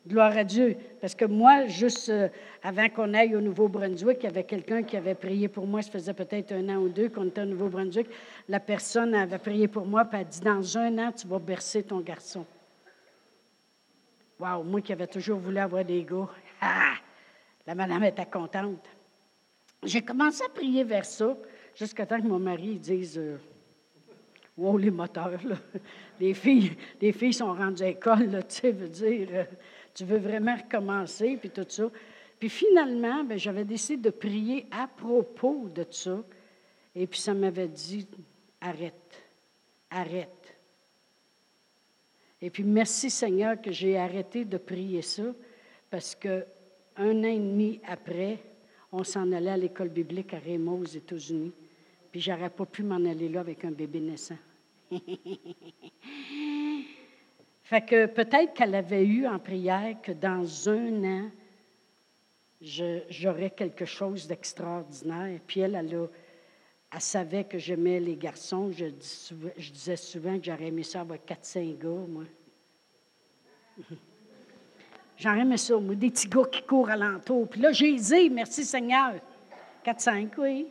[0.06, 0.76] Gloire à Dieu.
[1.00, 2.28] Parce que moi, juste euh,
[2.62, 5.82] avant qu'on aille au Nouveau-Brunswick, il y avait quelqu'un qui avait prié pour moi.
[5.82, 8.08] Ça faisait peut-être un an ou deux qu'on était au Nouveau-Brunswick.
[8.48, 11.82] La personne avait prié pour moi, elle a dit Dans un an, tu vas bercer
[11.82, 12.46] ton garçon.
[14.40, 16.28] Wow, moi qui avais toujours voulu avoir des gars.
[16.60, 16.94] Ah!
[17.68, 18.88] La madame était contente.
[19.84, 21.36] J'ai commencé à prier vers ça,
[21.74, 23.36] jusqu'à temps que mon mari dise euh,
[24.58, 25.54] Wow, les moteurs, là.
[26.18, 29.28] Les filles, les filles sont rendues à l'école, tu sais, veut dire.
[29.30, 29.44] Euh,
[29.94, 31.88] tu veux vraiment recommencer, puis tout ça.
[32.40, 36.22] Puis finalement, ben, j'avais décidé de prier à propos de ça.
[36.94, 38.06] Et puis ça m'avait dit,
[38.60, 39.22] arrête,
[39.90, 40.56] arrête.
[42.42, 45.34] Et puis merci Seigneur que j'ai arrêté de prier ça,
[45.90, 46.44] parce que
[46.96, 48.38] un an et demi après,
[48.90, 51.52] on s'en allait à l'école biblique à Raymond aux États-Unis.
[52.10, 54.38] Puis j'aurais pas pu m'en aller là avec un bébé naissant.
[57.62, 61.30] Fait que peut-être qu'elle avait eu en prière que dans un an,
[62.60, 65.38] j'aurais quelque chose d'extraordinaire.
[65.46, 66.08] Puis elle, elle,
[66.90, 68.70] elle savait que j'aimais les garçons.
[68.72, 68.86] Je,
[69.70, 72.24] disais souvent que j'aurais aimé ça avoir quatre, cinq gars, moi.
[75.18, 77.48] J'aurais aimé ça, moi, des petits gars qui courent alentour.
[77.48, 79.14] Puis là, j'ai dit, merci Seigneur.
[79.82, 80.68] Quatre, cinq, oui.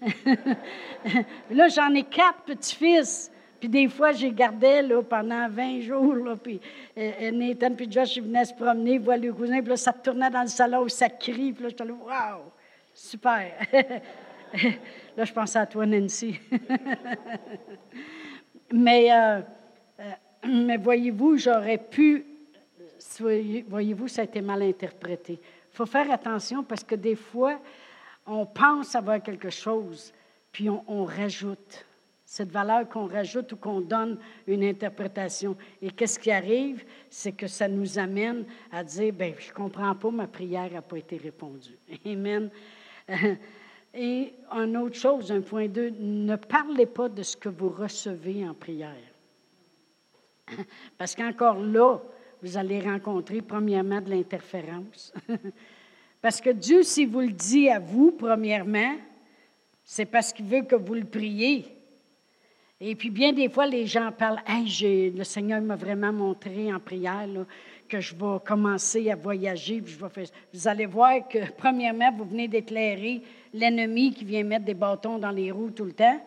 [1.50, 3.30] là, j'en ai quatre petits-fils.
[3.58, 6.16] Puis des fois, j'ai gardé là, pendant 20 jours.
[6.42, 6.60] Puis
[6.96, 9.60] euh, Nathan puis Josh, ils venaient se promener, voir le cousin.
[9.60, 11.52] Puis là, ça tournait dans le salon, ça crie.
[11.52, 12.44] Puis là, j'étais là, waouh,
[12.94, 13.52] super.
[15.16, 16.40] là, je pensais à toi, Nancy.
[18.72, 19.40] mais, euh,
[20.00, 22.24] euh, mais voyez-vous, j'aurais pu.
[23.68, 25.34] Voyez-vous, ça a été mal interprété.
[25.34, 27.60] Il faut faire attention parce que des fois,
[28.30, 30.12] on pense avoir quelque chose,
[30.52, 31.86] puis on rajoute
[32.24, 34.16] cette valeur qu'on rajoute ou qu'on donne
[34.46, 35.56] une interprétation.
[35.82, 36.84] Et qu'est-ce qui arrive?
[37.08, 40.80] C'est que ça nous amène à dire, ben je ne comprends pas, ma prière n'a
[40.80, 41.76] pas été répondue.
[42.06, 42.50] Amen.
[43.94, 48.48] Et une autre chose, un point 2, ne parlez pas de ce que vous recevez
[48.48, 48.94] en prière.
[50.98, 51.98] Parce qu'encore là,
[52.40, 55.12] vous allez rencontrer premièrement de l'interférence.
[56.20, 58.94] Parce que Dieu, si vous le dit à vous, premièrement,
[59.84, 61.64] c'est parce qu'il veut que vous le priez.
[62.82, 66.80] Et puis, bien des fois, les gens parlent Hey, le Seigneur m'a vraiment montré en
[66.80, 67.28] prière
[67.88, 69.82] que je vais commencer à voyager.
[70.52, 75.30] Vous allez voir que, premièrement, vous venez d'éclairer l'ennemi qui vient mettre des bâtons dans
[75.30, 76.20] les roues tout le temps.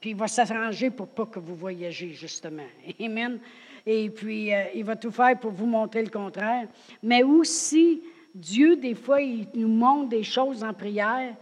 [0.00, 2.66] Puis, il va s'arranger pour pas que vous voyagez, justement.
[3.00, 3.38] Amen.
[3.84, 6.68] Et puis, euh, il va tout faire pour vous montrer le contraire.
[7.02, 8.02] Mais aussi,
[8.34, 11.34] Dieu, des fois, il nous montre des choses en prière.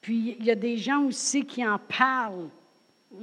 [0.00, 2.48] Puis, il y a des gens aussi qui en parlent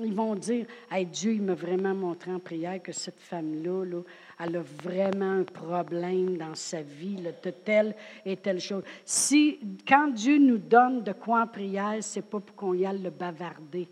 [0.03, 4.01] ils vont dire hey, Dieu, il m'a vraiment montré en prière que cette femme-là, là,
[4.39, 8.84] elle a vraiment un problème dans sa vie, de telle et telle chose.
[9.06, 13.01] Si, quand Dieu nous donne de quoi en prière, c'est pas pour qu'on y aille
[13.01, 13.88] le bavarder.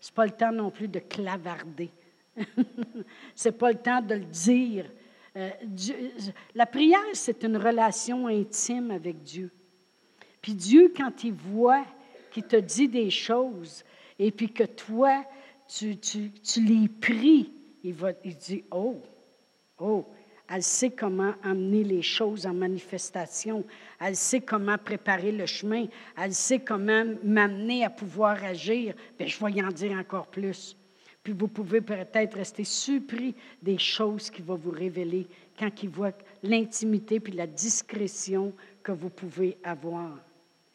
[0.00, 1.90] C'est pas le temps non plus de clavarder.
[3.34, 4.86] c'est pas le temps de le dire.
[5.36, 5.50] Euh,
[6.54, 9.50] la prière, c'est une relation intime avec Dieu.
[10.40, 11.84] Puis Dieu, quand il voit
[12.30, 13.84] qu'il te dit des choses
[14.18, 15.24] et puis que toi,
[15.68, 17.52] tu, tu, tu les pries,
[17.84, 18.96] il, va, il dit, oh,
[19.78, 20.06] oh,
[20.48, 23.64] elle sait comment amener les choses en manifestation.
[24.00, 25.86] Elle sait comment préparer le chemin.
[26.16, 28.94] Elle sait comment m'amener à pouvoir agir.
[29.18, 30.76] Bien, je vais y en dire encore plus.
[31.26, 35.26] Puis vous pouvez peut-être rester surpris des choses qu'il va vous révéler
[35.58, 36.12] quand il voit
[36.44, 40.20] l'intimité puis la discrétion que vous pouvez avoir.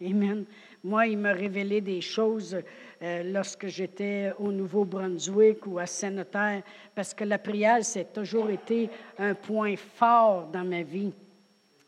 [0.05, 0.43] Amen.
[0.83, 2.57] Moi, il m'a révélé des choses
[3.01, 8.89] euh, lorsque j'étais au Nouveau-Brunswick ou à Saint-Notaire, parce que la prière, c'est toujours été
[9.19, 11.13] un point fort dans ma vie.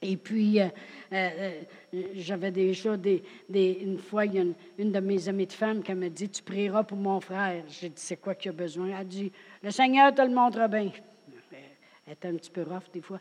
[0.04, 0.68] Et puis, euh,
[1.13, 1.62] euh,
[2.16, 4.44] j'avais déjà des, des, une fois, il y a
[4.78, 7.63] une, de mes amies de femmes qui m'a dit Tu prieras pour mon frère.
[7.70, 9.32] J'ai dit C'est quoi qu'il a besoin Elle a dit
[9.63, 10.92] Le Seigneur te le montre bien.
[12.06, 13.20] Elle était un petit peu rough des fois.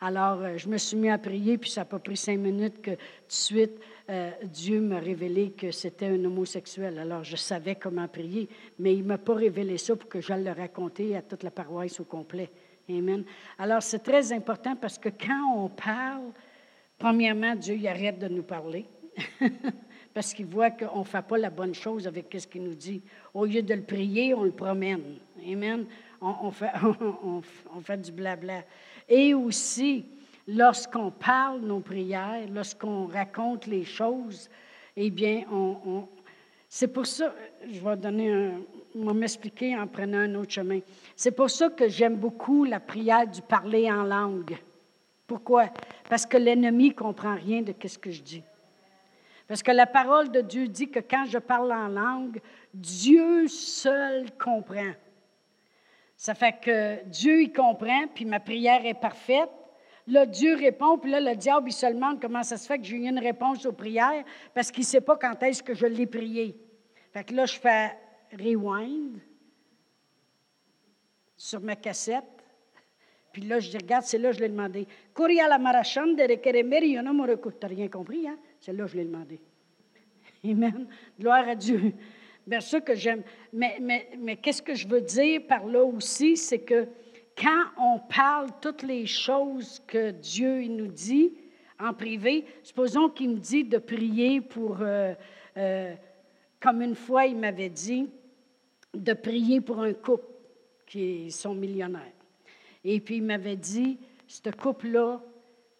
[0.00, 2.90] Alors, je me suis mis à prier, puis ça n'a pas pris cinq minutes que
[2.90, 6.98] tout de suite, euh, Dieu m'a révélé que c'était un homosexuel.
[6.98, 10.44] Alors, je savais comment prier, mais il ne m'a pas révélé ça pour que j'aille
[10.44, 12.50] le raconter à toute la paroisse au complet.
[12.88, 13.24] Amen.
[13.58, 16.32] Alors, c'est très important parce que quand on parle,
[16.98, 18.86] premièrement, Dieu il arrête de nous parler.
[20.14, 23.02] parce qu'il voit qu'on ne fait pas la bonne chose avec ce qu'il nous dit.
[23.32, 25.18] Au lieu de le prier, on le promène.
[25.46, 25.86] Amen.
[26.20, 28.62] On, on fait du blabla.
[29.08, 30.06] Et aussi,
[30.46, 34.48] lorsqu'on parle nos prières, lorsqu'on raconte les choses,
[34.96, 36.08] eh bien, on,
[36.76, 37.32] c'est pour ça,
[37.70, 40.80] je vais donner un, m'expliquer en prenant un autre chemin.
[41.14, 44.58] C'est pour ça que j'aime beaucoup la prière du parler en langue.
[45.24, 45.68] Pourquoi?
[46.10, 48.42] Parce que l'ennemi ne comprend rien de ce que je dis.
[49.46, 52.40] Parce que la parole de Dieu dit que quand je parle en langue,
[52.74, 54.94] Dieu seul comprend.
[56.16, 59.50] Ça fait que Dieu y comprend, puis ma prière est parfaite,
[60.06, 62.84] Là, Dieu répond, puis là, le diable, il se demande comment ça se fait que
[62.84, 65.86] j'ai eu une réponse aux prières parce qu'il ne sait pas quand est-ce que je
[65.86, 66.54] l'ai prié.
[67.14, 67.92] Fait que là, je fais
[68.32, 69.20] rewind
[71.36, 72.24] sur ma cassette.
[73.32, 74.88] Puis là, je dis, regarde, c'est là que je l'ai demandé.
[75.16, 78.36] La marachande de requeremeri, non me Tu rien compris, hein?
[78.58, 79.40] C'est là que je l'ai demandé.
[80.44, 80.88] Amen.
[81.16, 81.92] Gloire à Dieu.
[82.44, 83.22] Bien sûr que j'aime.
[83.52, 86.88] Mais, mais, mais qu'est-ce que je veux dire par là aussi, c'est que
[87.38, 91.32] quand on parle toutes les choses que Dieu nous dit
[91.78, 95.14] en privé, supposons qu'il me dit de prier pour, euh,
[95.56, 95.94] euh,
[96.64, 98.08] comme une fois il m'avait dit,
[98.94, 100.24] de prier pour un couple
[100.86, 102.14] qui sont millionnaires.
[102.82, 105.22] Et puis il m'avait dit, ce couple-là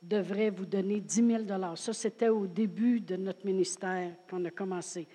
[0.03, 5.09] devrait vous donner 10 000 Ça, c'était au début de notre ministère qu'on a commencé,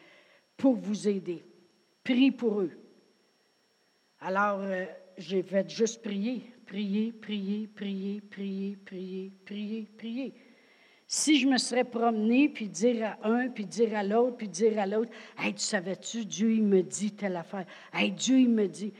[0.57, 1.43] pour vous aider.
[2.03, 2.71] Prie pour eux.
[4.21, 4.85] Alors, euh,
[5.19, 10.33] j'ai fait juste prier, prier, prier, prier, prier, prier, prier, prier.
[11.11, 14.77] Si je me serais promené, puis dire à un, puis dire à l'autre, puis dire
[14.77, 17.65] à l'autre, Hey, tu savais-tu, Dieu, il me dit telle affaire.
[17.91, 18.93] Hey, Dieu, il me dit.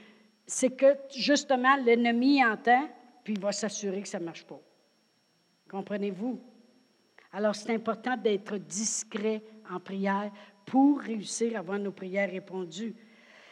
[0.48, 2.90] C'est que, justement, l'ennemi entend,
[3.24, 4.60] puis il va s'assurer que ça ne marche pas.
[5.70, 6.40] Comprenez-vous?
[7.32, 10.32] Alors, c'est important d'être discret en prière
[10.66, 12.96] pour réussir à avoir nos prières répondues.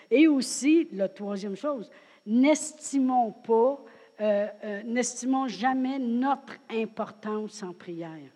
[0.10, 1.92] Et aussi, la troisième chose,
[2.26, 3.80] n'estimons pas,
[4.20, 8.32] euh, euh, n'estimons jamais notre importance en prière.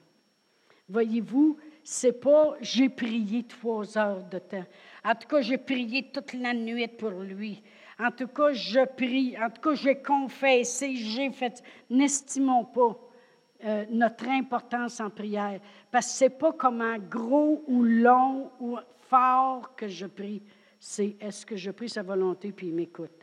[0.91, 4.65] Voyez-vous, c'est pas j'ai prié trois heures de temps.
[5.03, 7.61] En tout cas, j'ai prié toute la nuit pour lui.
[7.99, 9.35] En tout cas, je prie.
[9.37, 11.63] En tout cas, j'ai confessé, j'ai fait.
[11.89, 12.97] N'estimons pas
[13.63, 15.59] euh, notre importance en prière,
[15.91, 18.77] parce que c'est pas comment gros ou long ou
[19.09, 20.41] fort que je prie.
[20.79, 23.21] C'est est-ce que je prie sa volonté puis il m'écoute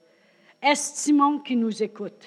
[0.62, 2.26] estimons qu'il nous écoute.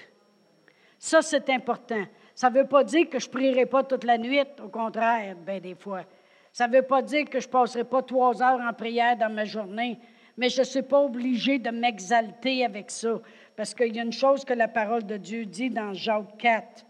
[0.97, 2.03] Ça, c'est important.
[2.35, 5.35] Ça ne veut pas dire que je ne prierai pas toute la nuit, au contraire,
[5.35, 6.03] bien des fois.
[6.51, 9.33] Ça ne veut pas dire que je ne passerai pas trois heures en prière dans
[9.33, 9.99] ma journée,
[10.37, 13.19] mais je ne suis pas obligée de m'exalter avec ça,
[13.55, 16.85] parce qu'il y a une chose que la parole de Dieu dit dans Jacques 4,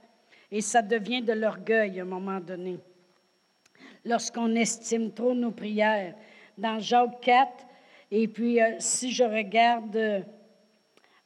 [0.52, 2.80] et ça devient de l'orgueil à un moment donné.
[4.04, 6.16] Lorsqu'on estime trop nos prières,
[6.58, 7.52] dans Jacques 4,
[8.12, 9.96] et puis euh, si je regarde...
[9.96, 10.22] Euh,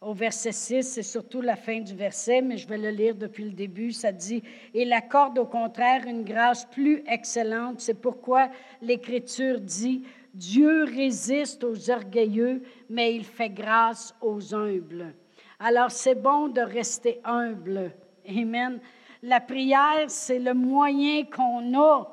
[0.06, 3.44] au verset 6, c'est surtout la fin du verset, mais je vais le lire depuis
[3.44, 3.92] le début.
[3.92, 4.44] Ça dit
[4.76, 7.82] Il accorde au contraire une grâce plus excellente.
[7.82, 8.50] C'est pourquoi
[8.84, 10.04] l'Écriture dit
[10.36, 15.16] Dieu résiste aux orgueilleux, mais il fait grâce aux humbles.
[15.60, 17.92] Alors c'est bon de rester humble.
[18.30, 18.80] Amen.
[19.24, 22.12] La prière, c'est le moyen qu'on a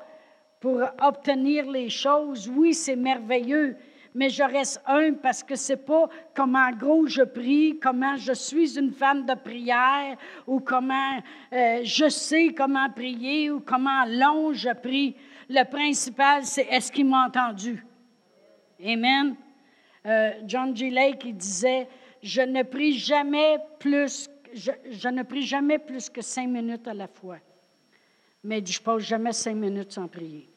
[0.59, 2.49] pour obtenir les choses.
[2.49, 3.75] Oui, c'est merveilleux,
[4.15, 8.77] mais je reste humble parce que c'est pas comment gros je prie, comment je suis
[8.77, 11.19] une femme de prière, ou comment
[11.51, 15.15] euh, je sais comment prier, ou comment long je prie.
[15.49, 17.83] Le principal, c'est est-ce qu'il m'a entendu?
[18.85, 19.35] Amen.
[20.05, 20.89] Euh, John G.
[20.89, 21.87] Lake, il disait,
[22.21, 27.07] je ne prie jamais plus, je, ne prie jamais plus que cinq minutes à la
[27.07, 27.37] fois.
[28.43, 30.49] Mais je ne passe jamais cinq minutes sans prier.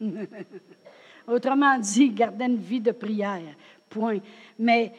[1.26, 3.54] Autrement dit, garder une vie de prière.
[3.88, 4.18] Point.
[4.58, 4.92] Mais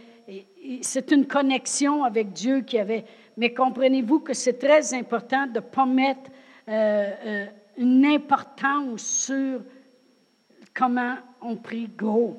[0.82, 3.06] c'est une connexion avec Dieu qui avait.
[3.38, 6.30] Mais comprenez-vous que c'est très important de ne pas mettre
[6.68, 7.46] euh, euh,
[7.78, 9.62] une importance sur
[10.74, 12.38] comment on prie gros.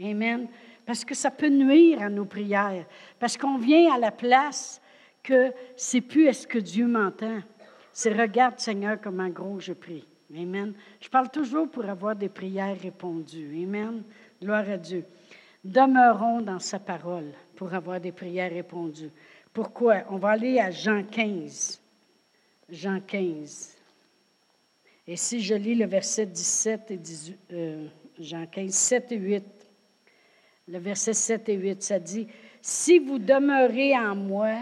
[0.00, 0.46] Amen.
[0.84, 2.86] Parce que ça peut nuire à nos prières.
[3.18, 4.80] Parce qu'on vient à la place
[5.22, 7.40] que c'est plus est-ce que Dieu m'entend.
[7.92, 10.06] C'est regarde, Seigneur, comment gros je prie.
[10.34, 10.74] Amen.
[11.00, 13.62] Je parle toujours pour avoir des prières répondues.
[13.62, 14.02] Amen.
[14.40, 15.04] Gloire à Dieu.
[15.62, 19.10] Demeurons dans sa parole pour avoir des prières répondues.
[19.52, 20.02] Pourquoi?
[20.10, 21.80] On va aller à Jean 15.
[22.68, 23.76] Jean 15.
[25.06, 27.86] Et si je lis le verset 17 et 18, euh,
[28.18, 29.44] Jean 15, 7 et 8,
[30.68, 32.26] le verset 7 et 8, ça dit,
[32.60, 34.56] Si vous demeurez en moi,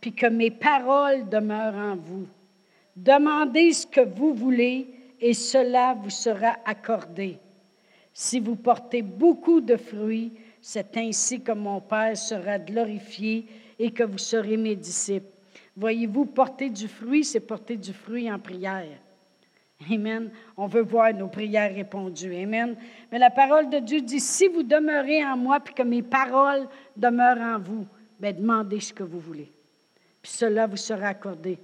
[0.00, 2.26] puis que mes paroles demeurent en vous,
[2.96, 7.38] demandez ce que vous voulez et cela vous sera accordé.
[8.12, 13.46] Si vous portez beaucoup de fruits, c'est ainsi que mon Père sera glorifié
[13.78, 15.30] et que vous serez mes disciples.
[15.76, 18.98] Voyez-vous, porter du fruit, c'est porter du fruit en prière.
[19.90, 20.30] Amen.
[20.56, 22.34] On veut voir nos prières répondues.
[22.34, 22.76] Amen.
[23.10, 26.68] Mais la parole de Dieu dit, si vous demeurez en moi, puis que mes paroles
[26.96, 27.86] demeurent en vous,
[28.18, 29.50] bien, demandez ce que vous voulez.
[30.20, 31.58] Puis cela vous sera accordé.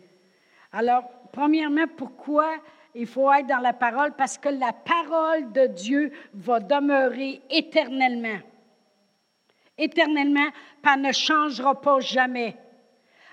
[0.72, 2.54] Alors, premièrement, pourquoi
[2.94, 4.12] il faut être dans la parole?
[4.16, 8.38] Parce que la parole de Dieu va demeurer éternellement.
[9.76, 10.48] Éternellement,
[10.84, 12.56] elle ne changera pas jamais.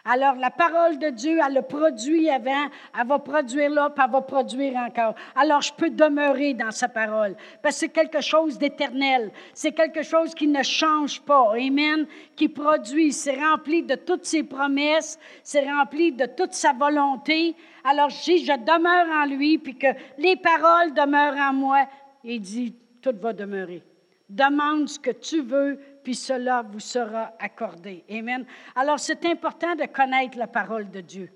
[0.08, 4.12] Alors, la parole de Dieu, elle le produit avant, elle va produire là, puis elle
[4.12, 5.16] va produire encore.
[5.36, 9.32] Alors, je peux demeurer dans sa parole, parce que c'est quelque chose d'éternel.
[9.54, 11.54] C'est quelque chose qui ne change pas.
[11.54, 12.06] Amen.
[12.36, 13.14] Qui produit.
[13.14, 15.18] C'est rempli de toutes ses promesses.
[15.42, 17.56] C'est rempli de toute sa volonté.
[17.84, 19.88] Alors, si je demeure en lui, puis que
[20.20, 21.88] les paroles demeurent en moi,
[22.24, 23.82] il dit, tout va demeurer.
[24.30, 28.06] Demande ce que tu veux, puis cela vous sera accordé.
[28.12, 28.46] Amen.
[28.76, 31.32] Alors, c'est important de connaître la parole de Dieu.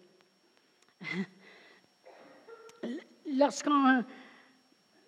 [3.35, 4.03] Lorsqu'on,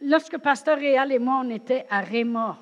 [0.02, 2.58] lorsque Pasteur Réal et moi, on était à Réma,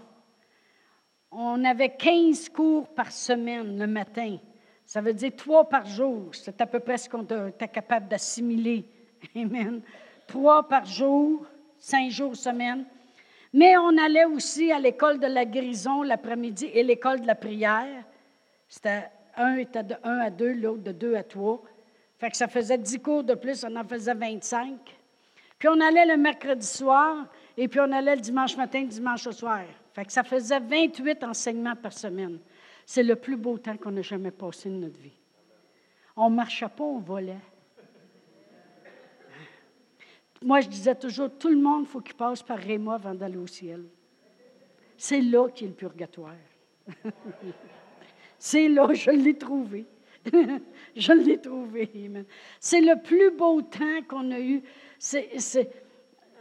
[1.31, 4.37] on avait 15 cours par semaine le matin.
[4.85, 6.29] Ça veut dire trois par jour.
[6.33, 8.85] C'est à peu près ce qu'on était capable d'assimiler.
[9.35, 9.81] Amen.
[10.27, 11.45] Trois par jour,
[11.77, 12.85] cinq jours semaine.
[13.53, 18.03] Mais on allait aussi à l'école de la guérison l'après-midi et l'école de la prière.
[18.67, 21.61] C'était un était de 1 à 2, l'autre de 2 à 3.
[22.19, 24.75] Fait que ça faisait 10 cours de plus, on en faisait 25.
[25.57, 27.25] Puis on allait le mercredi soir
[27.57, 29.61] et puis on allait le dimanche matin, le dimanche au soir.
[29.93, 32.39] Fait que ça faisait 28 enseignements par semaine.
[32.85, 35.17] C'est le plus beau temps qu'on a jamais passé de notre vie.
[36.15, 37.37] On ne marchait pas, on volait.
[40.41, 43.47] Moi, je disais toujours, tout le monde, faut qu'il passe par Réma avant d'aller au
[43.47, 43.83] ciel.
[44.97, 46.35] C'est là qu'il est le purgatoire.
[48.39, 49.85] C'est là, je l'ai trouvé.
[50.95, 52.11] je l'ai trouvé.
[52.59, 54.61] C'est le plus beau temps qu'on a eu.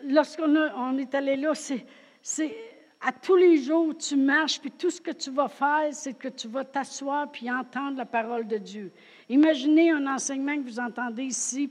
[0.04, 2.56] lorsqu'on on est allé là, c'est
[3.00, 6.28] à tous les jours, tu marches, puis tout ce que tu vas faire, c'est que
[6.28, 8.92] tu vas t'asseoir puis entendre la parole de Dieu.
[9.28, 11.70] Imaginez un enseignement que vous entendez ici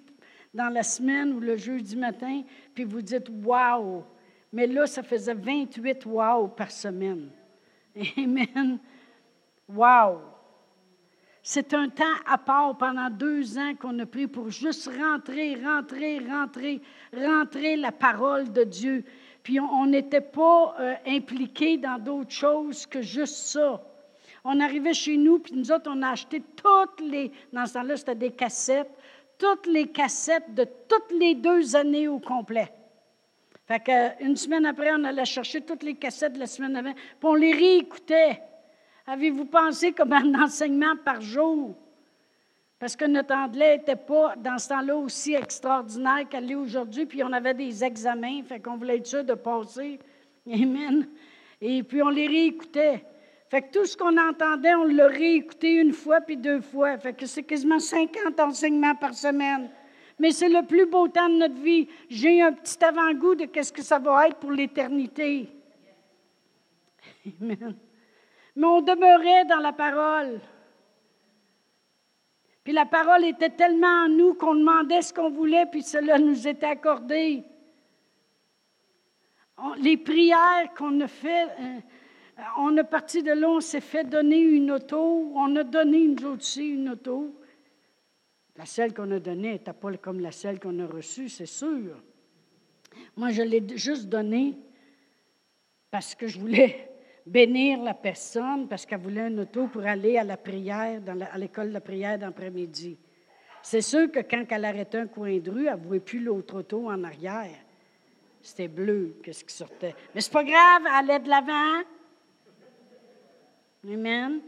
[0.53, 2.41] dans la semaine ou le jeudi matin,
[2.73, 4.03] puis vous dites Wow!
[4.53, 7.29] Mais là, ça faisait 28 wow par semaine.
[8.17, 8.79] Amen.
[9.67, 10.21] Wow!
[11.43, 16.19] C'est un temps à part pendant deux ans qu'on a pris pour juste rentrer, rentrer,
[16.19, 16.81] rentrer,
[17.15, 19.05] rentrer la parole de Dieu.
[19.43, 23.81] Puis on n'était pas euh, impliqués dans d'autres choses que juste ça.
[24.43, 27.31] On arrivait chez nous, puis nous autres, on a acheté toutes les.
[27.53, 28.91] Dans ce temps-là, c'était des cassettes
[29.37, 32.71] toutes les cassettes de toutes les deux années au complet.
[33.67, 37.23] Fait qu'une semaine après, on allait chercher toutes les cassettes de la semaine avant, puis
[37.23, 38.41] on les réécoutait.
[39.05, 41.75] Avez-vous pensé comme un enseignement par jour?
[42.79, 47.23] Parce que notre anglais n'était pas, dans ce temps-là, aussi extraordinaire qu'elle est aujourd'hui, puis
[47.23, 49.99] on avait des examens, fait qu'on voulait être sûr de passer.
[50.51, 51.07] Amen.
[51.59, 53.03] Et puis on les réécoutait.
[53.49, 56.97] Fait que tout ce qu'on entendait, on l'a réécouté une fois puis deux fois.
[56.97, 59.69] Fait que c'est quasiment 50 enseignements par semaine.
[60.19, 61.87] Mais c'est le plus beau temps de notre vie.
[62.09, 65.47] J'ai un petit avant-goût de qu'est-ce que ça va être pour l'éternité.
[67.41, 67.75] Amen.
[68.55, 70.41] Mais on demeurait dans la parole.
[72.63, 76.47] Puis la parole était tellement en nous qu'on demandait ce qu'on voulait, puis cela nous
[76.47, 77.43] était accordé.
[79.77, 81.79] les prières qu'on a fait, euh,
[82.57, 86.23] on a parti de là, on s'est fait donner une auto, on a donné une
[86.25, 87.35] aussi une auto.
[88.55, 92.01] La celle qu'on a donnée n'était pas comme la celle qu'on a reçue, c'est sûr.
[93.15, 94.57] Moi, je l'ai juste donnée
[95.91, 96.89] parce que je voulais
[97.25, 101.71] bénir la personne, parce qu'elle voulait un auto pour aller à la prière, à l'école
[101.71, 102.97] de prière d'après-midi.
[103.61, 106.59] C'est sûr que quand elle arrêtait un coin de rue, elle ne voyait plus l'autre
[106.59, 107.57] auto en arrière.
[108.41, 109.93] C'était bleu, qu'est-ce qui sortait.
[110.15, 111.83] Mais c'est pas grave, elle allait de l'avant.
[113.87, 114.41] Amen.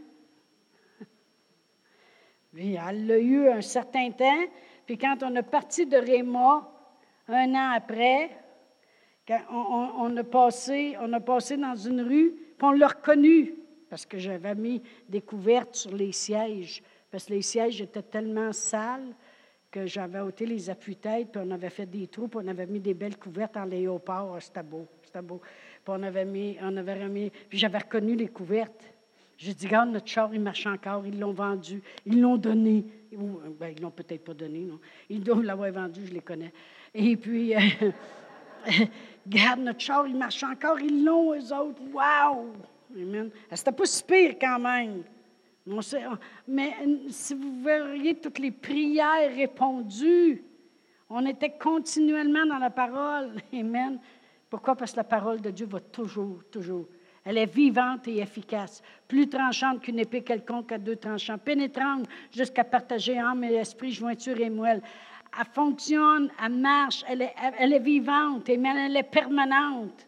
[2.52, 4.44] Puis elle l'a eu un certain temps.
[4.84, 6.68] Puis quand on est parti de Réma,
[7.28, 8.30] un an après,
[9.26, 13.54] quand on, a passé, on a passé dans une rue, puis on l'a reconnu
[13.88, 18.52] parce que j'avais mis des couvertes sur les sièges, parce que les sièges étaient tellement
[18.52, 19.14] sales
[19.70, 22.80] que j'avais ôté les appuis-têtes, puis on avait fait des trous, puis on avait mis
[22.80, 24.40] des belles couvertes en léopard.
[24.40, 25.40] C'était beau, c'était beau.
[25.40, 28.92] Puis on avait mis, on avait remis, puis j'avais reconnu les couvertes.
[29.40, 32.84] J'ai dit, regarde, notre char, il marche encore, ils l'ont vendu, ils l'ont donné.
[33.58, 34.78] Ben, ils l'ont peut-être pas donné, non.
[35.08, 36.52] Ils doivent l'avoir vendu, je les connais.
[36.94, 37.58] Et puis, euh,
[39.26, 41.80] regarde, notre char, il marche encore, ils l'ont, eux autres.
[41.90, 42.52] Wow!
[42.94, 43.30] Amen.
[43.50, 45.04] Ah, c'était pas si pire quand même.
[46.46, 50.44] mais euh, si vous verriez toutes les prières répondues,
[51.08, 53.36] on était continuellement dans la parole.
[53.54, 53.98] Amen.
[54.50, 54.76] Pourquoi?
[54.76, 56.86] Parce que la parole de Dieu va toujours, toujours
[57.24, 62.64] elle est vivante et efficace, plus tranchante qu'une épée quelconque à deux tranchants, pénétrante jusqu'à
[62.64, 64.82] partager âme et esprit, jointure et moelle.
[65.38, 70.06] Elle fonctionne, elle marche, elle est, vivante, et elle est permanente.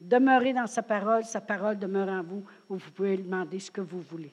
[0.00, 3.80] Demeurez dans sa parole, sa parole demeure en vous, où vous pouvez demander ce que
[3.80, 4.32] vous voulez.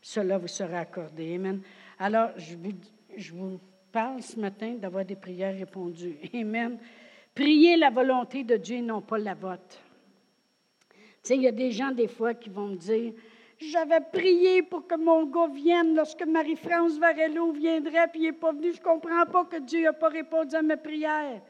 [0.00, 1.34] Cela vous sera accordé.
[1.34, 1.60] Amen.
[1.98, 2.72] Alors, je vous,
[3.16, 3.60] je vous
[3.92, 6.16] parle ce matin d'avoir des prières répondues.
[6.34, 6.78] Amen.
[7.34, 9.78] Priez la volonté de Dieu, non pas la vôtre.
[11.22, 13.12] Tu sais, il y a des gens, des fois, qui vont me dire
[13.58, 18.52] J'avais prié pour que mon gars vienne lorsque Marie-France Varello viendrait, puis il n'est pas
[18.52, 18.72] venu.
[18.72, 21.40] Je ne comprends pas que Dieu n'a pas répondu à mes prières.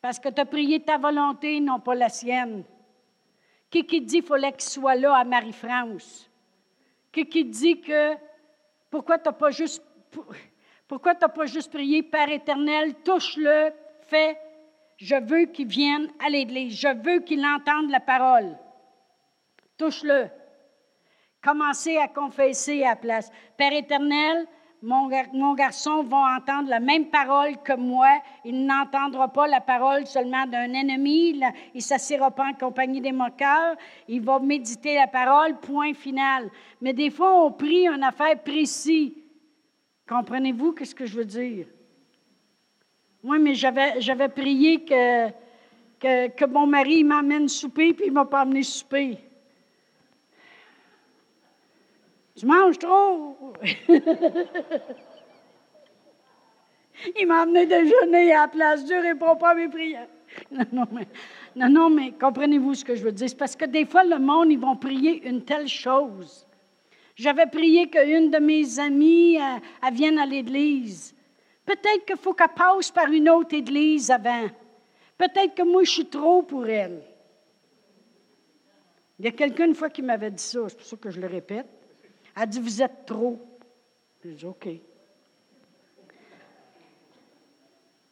[0.00, 2.64] Parce que tu as prié ta volonté, non pas la sienne.
[3.70, 6.30] Qui qui dit qu'il fallait qu'il soit là à Marie-France?
[7.12, 8.14] Qui qui dit que
[8.90, 9.82] pourquoi tu n'as pas juste
[10.88, 13.70] pourquoi tu pas juste prié Père éternel, touche-le,
[14.08, 14.38] fais,
[14.96, 18.56] je veux qu'il vienne à l'Église, je veux qu'il entende la parole.
[19.78, 20.28] Touche-le.
[21.42, 23.30] Commencez à confesser à la place.
[23.56, 24.46] Père éternel,
[24.82, 28.08] mon, garçon va entendre la même parole que moi.
[28.44, 31.30] Il n'entendra pas la parole seulement d'un ennemi.
[31.30, 33.76] Il ne pas en compagnie des moqueurs.
[34.08, 36.50] Il va méditer la parole, point final.
[36.80, 39.12] Mais des fois, on prie une affaire précise.
[40.08, 41.66] Comprenez-vous ce que je veux dire?
[43.22, 45.28] Oui, mais j'avais prié que,
[45.98, 49.18] que, que, mon mari m'amène souper, puis il ne m'a pas amené souper.
[52.38, 53.36] Tu manges trop.
[57.18, 58.84] Il m'a amené déjeuner à la place.
[58.84, 60.06] Dieu répond pas à mes prières.
[61.56, 63.28] Non, non, mais, comprenez-vous ce que je veux dire?
[63.28, 66.46] C'est parce que des fois, le monde, ils vont prier une telle chose.
[67.16, 71.16] J'avais prié qu'une de mes amies, euh, vienne à l'église.
[71.66, 74.46] Peut-être qu'il faut qu'elle passe par une autre église avant.
[75.16, 77.02] Peut-être que moi, je suis trop pour elle.
[79.18, 81.20] Il y a quelqu'un une fois qui m'avait dit ça, c'est pour ça que je
[81.20, 81.77] le répète.
[82.40, 83.38] Elle dit, vous êtes trop.
[84.24, 84.68] J'ai dit, OK.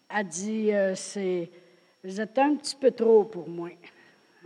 [0.09, 1.51] Elle dit, euh, c'est,
[2.03, 3.70] vous êtes un petit peu trop pour moi.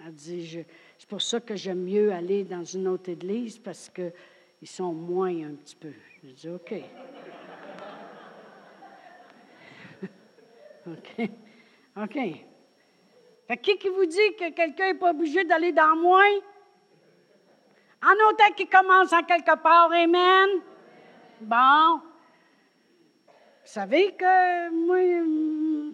[0.04, 0.64] Elle dit,
[0.98, 4.12] c'est pour ça que j'aime mieux aller dans une autre église parce qu'ils
[4.64, 5.92] sont moins un petit peu.
[6.24, 6.74] J'ai dit, OK.
[10.86, 11.30] OK.
[11.96, 12.18] OK.
[13.62, 16.38] Qui qui vous dit que quelqu'un n'est pas obligé d'aller dans moins?
[18.02, 20.48] En autant qu'il commence en quelque part, Amen.
[21.40, 22.00] Bon.
[23.62, 25.92] Vous savez que moi,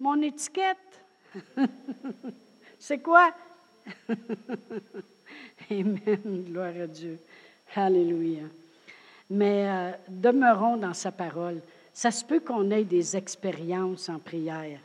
[0.00, 0.76] mon étiquette,
[2.78, 3.32] c'est quoi?
[5.70, 6.44] Amen.
[6.48, 7.18] Gloire à Dieu.
[7.74, 8.44] Alléluia.
[9.30, 11.60] Mais euh, demeurons dans sa parole.
[11.92, 14.78] Ça se peut qu'on ait des expériences en prière.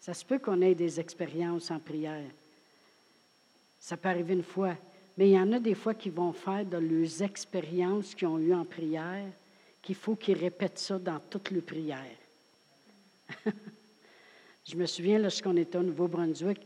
[0.00, 2.30] Ça se peut qu'on ait des expériences en prière.
[3.80, 4.74] Ça peut arriver une fois.
[5.16, 8.38] Mais il y en a des fois qui vont faire de leurs expériences qu'ils ont
[8.38, 9.26] eues en prière,
[9.82, 11.98] qu'il faut qu'ils répètent ça dans toutes les prières.
[14.64, 16.60] Je me souviens, lorsqu'on était au Nouveau-Brunswick,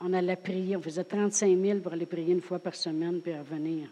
[0.00, 3.36] on allait prier, on faisait 35 000 pour aller prier une fois par semaine puis
[3.36, 3.88] revenir.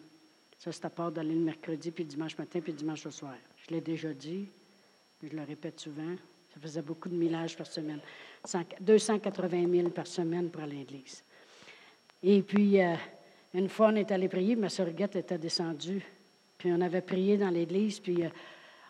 [0.59, 3.35] Ça, c'est à part d'aller le mercredi, puis dimanche matin, puis dimanche au soir.
[3.66, 4.47] Je l'ai déjà dit,
[5.22, 6.14] je le répète souvent.
[6.55, 8.01] Ça faisait beaucoup de millages par semaine.
[8.80, 11.24] 280 000 par semaine pour aller à l'église.
[12.22, 12.95] Et puis, euh,
[13.55, 16.03] une fois, on est allé prier, ma soeur était descendue.
[16.57, 18.28] Puis on avait prié dans l'église, puis euh,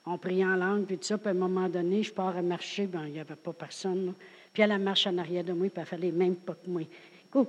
[0.07, 1.19] on priait en langue, puis tout ça.
[1.19, 4.15] Puis à un moment donné, je pars à marcher, il n'y avait pas personne.
[4.53, 6.83] Puis elle marche en arrière de moi, puis elle fait les mêmes pas que moi.
[7.33, 7.41] Puis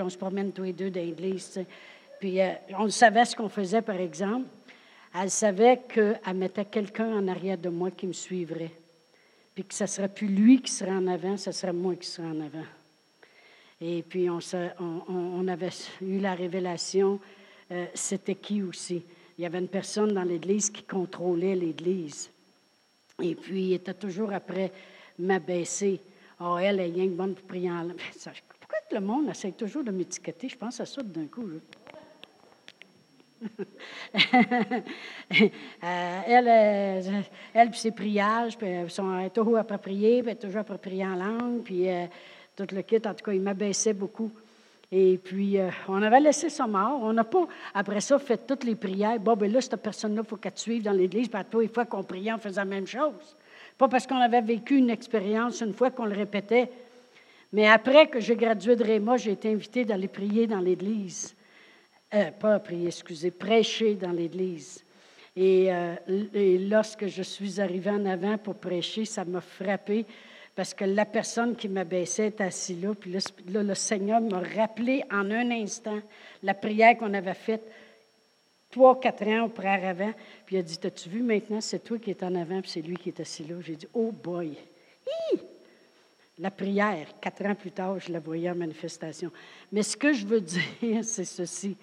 [0.00, 1.62] on se promène tous les deux dans l'église.
[2.18, 4.46] Puis euh, on savait ce qu'on faisait, par exemple.
[5.14, 8.72] Elle savait qu'elle mettait quelqu'un en arrière de moi qui me suivrait.
[9.54, 12.06] Puis que ce ne serait plus lui qui serait en avant, ce serait moi qui
[12.06, 12.64] serais en avant.
[13.80, 15.70] Et puis on, avait
[16.02, 17.18] eu la révélation,
[17.70, 19.02] euh, c'était qui aussi.
[19.38, 22.30] Il y avait une personne dans l'Église qui contrôlait l'Église.
[23.22, 24.70] Et puis, il était toujours après
[25.18, 26.00] m'abaisser.
[26.40, 27.96] Oh, elle est bien bonne pour prier en langue.
[28.60, 30.48] Pourquoi le monde essaie toujours de m'étiqueter?
[30.48, 31.48] Je pense à ça d'un coup.
[35.82, 37.22] Euh, elle, euh,
[37.54, 41.86] elle, puis ses priages, puis est toujours appropriée, puis toujours appropriée en langue, puis
[42.66, 42.96] tout le kit.
[43.04, 44.30] En tout cas, il m'abaissait beaucoup.
[44.92, 45.56] Et puis,
[45.86, 47.00] on avait laissé ça mort.
[47.02, 49.20] On n'a pas, après ça, fait toutes les prières.
[49.20, 51.28] Bon, ben là, cette personne-là, il faut qu'elle te suive dans l'Église.
[51.28, 53.36] Puis à tous les fois qu'on priait, on faisait la même chose.
[53.78, 56.70] Pas parce qu'on avait vécu une expérience une fois qu'on le répétait.
[57.52, 61.34] Mais après que j'ai gradué de Réma, j'ai été invitée d'aller prier dans l'Église.
[62.12, 64.84] Euh, pas prier, excusez, prêcher dans l'Église.
[65.38, 65.96] Euh,
[66.34, 70.04] et, lorsque je suis arrivée en avant pour prêcher, ça m'a frappé
[70.60, 72.92] parce que la personne qui m'abaissait était assise là.
[72.94, 73.16] Puis
[73.48, 75.98] là, le Seigneur m'a rappelé en un instant
[76.42, 77.62] la prière qu'on avait faite
[78.70, 80.12] trois, quatre ans auparavant.
[80.44, 82.82] Puis il a dit T'as-tu vu maintenant, c'est toi qui es en avant, puis c'est
[82.82, 83.54] lui qui est assis là.
[83.62, 84.54] J'ai dit Oh boy!
[86.38, 89.32] La prière, quatre ans plus tard, je la voyais en manifestation.
[89.72, 90.40] Mais ce que je veux
[90.82, 91.74] dire, c'est ceci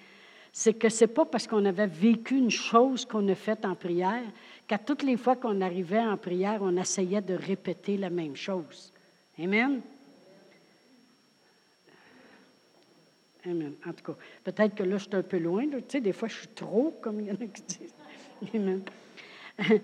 [0.58, 3.76] c'est que ce n'est pas parce qu'on avait vécu une chose qu'on a faite en
[3.76, 4.24] prière
[4.68, 8.92] qu'à toutes les fois qu'on arrivait en prière, on essayait de répéter la même chose.
[9.40, 9.82] Amen?
[13.46, 13.74] Amen.
[13.86, 15.66] En tout cas, peut-être que là, je suis un peu loin.
[15.68, 17.94] Tu sais, des fois, je suis trop, comme il y en a qui disent.
[18.54, 18.82] Amen.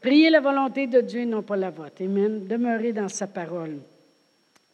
[0.00, 2.02] Priez la volonté de Dieu, non pas la vôtre.
[2.02, 2.46] Amen.
[2.46, 3.78] Demeurez dans sa parole.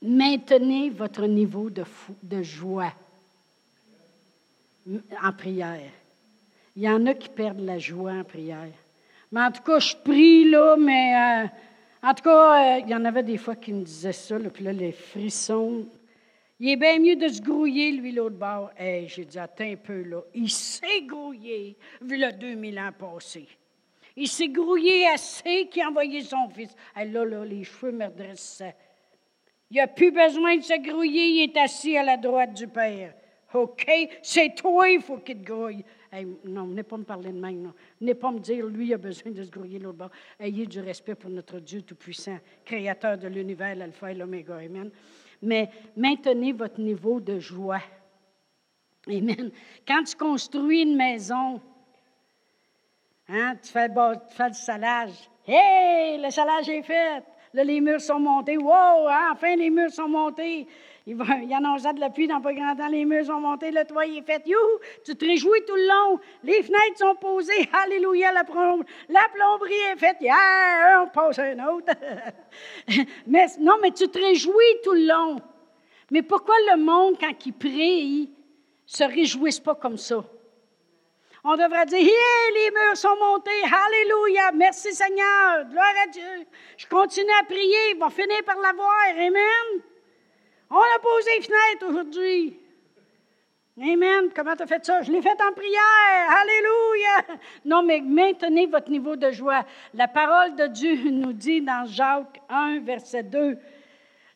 [0.00, 1.84] Maintenez votre niveau de,
[2.22, 2.92] de joie
[5.22, 5.90] en prière.
[6.76, 8.72] Il y en a qui perdent la joie en prière.
[9.30, 11.46] Mais en tout cas, je prie, là, mais euh,
[12.02, 14.64] en tout cas, euh, il y en avait des fois qui me disaient ça, puis
[14.64, 15.86] là, les frissons.
[16.60, 18.70] Il est bien mieux de se grouiller, lui, l'autre bord.
[18.76, 20.22] Hey, j'ai dit, attends un peu, là.
[20.34, 23.46] Il s'est grouillé, vu le 2000 ans passé.
[24.16, 26.74] Il s'est grouillé assez qu'il a envoyé son fils.
[26.96, 28.74] Hey, là, là, les cheveux me redressaient.
[29.70, 33.12] Il n'a plus besoin de se grouiller, il est assis à la droite du Père.
[33.52, 33.86] OK?
[34.22, 35.84] C'est toi, il faut qu'il te grouille.
[36.44, 37.74] Non, venez pas me parler de même, non.
[38.00, 40.10] Venez pas me dire, lui, il a besoin de se grouiller l'autre bord.
[40.38, 44.56] Ayez du respect pour notre Dieu Tout-Puissant, créateur de l'univers, l'alpha et l'oméga.
[44.56, 44.90] Amen.
[45.42, 47.82] Mais maintenez votre niveau de joie.
[49.06, 49.50] Amen.
[49.86, 51.60] Quand tu construis une maison,
[53.28, 55.30] hein, tu, fais, tu fais le salage.
[55.46, 57.22] Hé, le salage est fait.
[57.54, 58.58] Là, les murs sont montés.
[58.58, 60.66] Wow, hein, enfin, les murs sont montés.
[61.08, 63.70] Il, va, il annonça de la pluie dans pas grand temps, les murs sont montés,
[63.70, 64.42] le toit est fait.
[64.44, 64.78] Youhou!
[65.02, 66.20] Tu te réjouis tout le long.
[66.44, 67.66] Les fenêtres sont posées.
[67.72, 68.42] Alléluia, la,
[69.08, 70.18] la plomberie est faite.
[70.20, 71.94] Yeah, on passe un autre.
[73.26, 75.40] mais, non, mais tu te réjouis tout le long.
[76.10, 78.30] Mais pourquoi le monde, quand il prie,
[78.84, 80.22] se réjouisse pas comme ça?
[81.42, 86.46] On devrait dire, yeah, les murs sont montés, Alléluia, merci Seigneur, gloire à Dieu.
[86.76, 89.82] Je continue à prier, il va finir par l'avoir, Amen.
[90.70, 92.60] On a posé les fenêtres aujourd'hui.
[93.80, 94.30] Amen.
[94.34, 95.02] Comment tu as fait ça?
[95.02, 96.30] Je l'ai fait en prière.
[96.30, 97.38] Alléluia.
[97.64, 99.64] Non, mais maintenez votre niveau de joie.
[99.94, 103.56] La parole de Dieu nous dit dans Jacques 1, verset 2,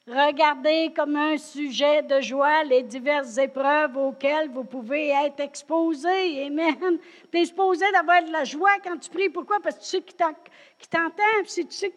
[0.07, 6.45] Regardez comme un sujet de joie les diverses épreuves auxquelles vous pouvez être exposé.
[6.47, 6.99] Amen.
[7.30, 9.28] Tu es exposé d'avoir de la joie quand tu pries.
[9.28, 9.61] Pourquoi?
[9.61, 11.22] Parce que tu sais qui t'entend.
[11.45, 11.93] Tu sais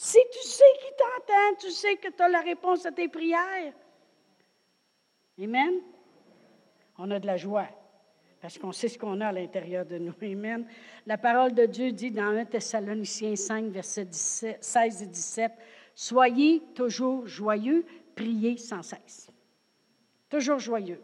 [0.00, 3.72] si tu sais qui t'entend, tu sais que tu as la réponse à tes prières.
[5.42, 5.80] Amen.
[6.96, 7.66] On a de la joie
[8.40, 10.14] parce qu'on sait ce qu'on a à l'intérieur de nous.
[10.22, 10.68] Amen.
[11.04, 15.52] La parole de Dieu dit dans 1 Thessaloniciens 5, versets 16 et 17,
[15.96, 17.84] Soyez toujours joyeux,
[18.14, 19.32] priez sans cesse.
[20.28, 21.02] Toujours joyeux.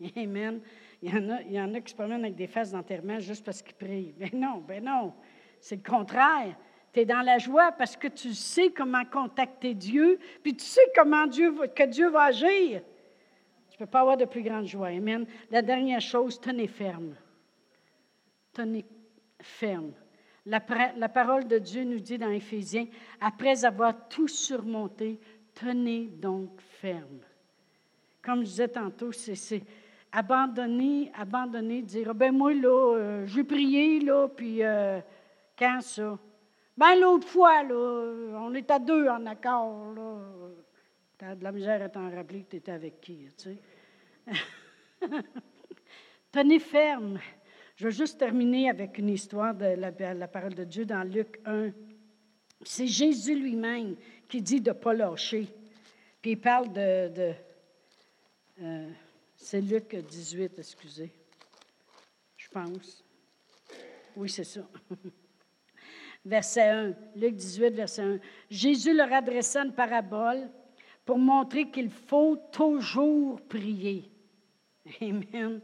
[0.16, 0.60] Amen.
[1.00, 3.44] Il y en a, il y a qui se promènent avec des faces d'enterrement juste
[3.44, 4.14] parce qu'ils prient.
[4.18, 5.14] Mais non, ben non.
[5.60, 6.56] C'est le contraire.
[6.92, 10.82] Tu es dans la joie parce que tu sais comment contacter Dieu, puis tu sais
[10.94, 12.82] comment Dieu, que Dieu va agir.
[13.70, 14.88] Tu ne peux pas avoir de plus grande joie.
[14.88, 15.26] Amen.
[15.50, 17.14] La dernière chose, tenez ferme.
[18.52, 18.84] Tenez
[19.40, 19.92] ferme.
[20.44, 20.60] La,
[20.96, 22.86] la, parole de Dieu nous dit dans Éphésiens,
[23.20, 25.18] après avoir tout surmonté,
[25.54, 27.20] tenez donc ferme.
[28.22, 29.62] Comme je disais tantôt, c'est
[30.10, 35.00] abandonner, abandonner, dire, ben moi, là, euh, j'ai prié, là, puis euh,
[35.58, 36.18] quand ça?
[36.76, 40.18] Ben l'autre fois, là, on est à deux en accord, là.
[41.18, 43.56] T'as de la misère à t'en rappeler que tu étais avec qui, tu
[44.26, 45.06] sais.
[46.32, 47.20] Tenez ferme.
[47.76, 51.70] Je veux juste terminer avec une histoire de la, parole de Dieu dans Luc 1.
[52.64, 53.96] C'est Jésus lui-même
[54.28, 55.48] qui dit de ne pas lâcher.
[56.20, 57.34] Puis il parle de.
[58.62, 58.88] Euh,
[59.36, 61.12] c'est Luc 18, excusez.
[62.36, 63.04] Je pense.
[64.16, 64.62] Oui, c'est ça.
[66.24, 66.94] verset 1.
[67.16, 68.18] Luc 18, verset 1.
[68.50, 70.48] Jésus leur adressa une parabole
[71.04, 74.10] pour montrer qu'il faut toujours prier.
[75.00, 75.60] Amen.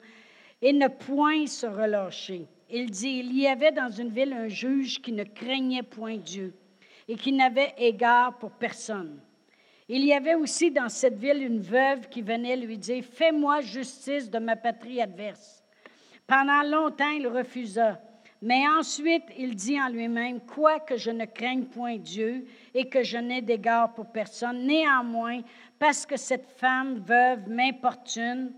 [0.60, 2.46] Et ne point se relâcher.
[2.70, 6.52] Il dit, il y avait dans une ville un juge qui ne craignait point Dieu
[7.06, 9.20] et qui n'avait égard pour personne.
[9.88, 14.30] Il y avait aussi dans cette ville une veuve qui venait lui dire, Fais-moi justice
[14.30, 15.64] de ma patrie adverse.
[16.26, 17.98] Pendant longtemps, il refusa.
[18.40, 23.18] Mais ensuite, il dit en lui-même, quoique je ne craigne point Dieu et que je
[23.18, 25.40] n'ai d'égard pour personne, néanmoins,
[25.78, 28.52] parce que cette femme veuve m'importune,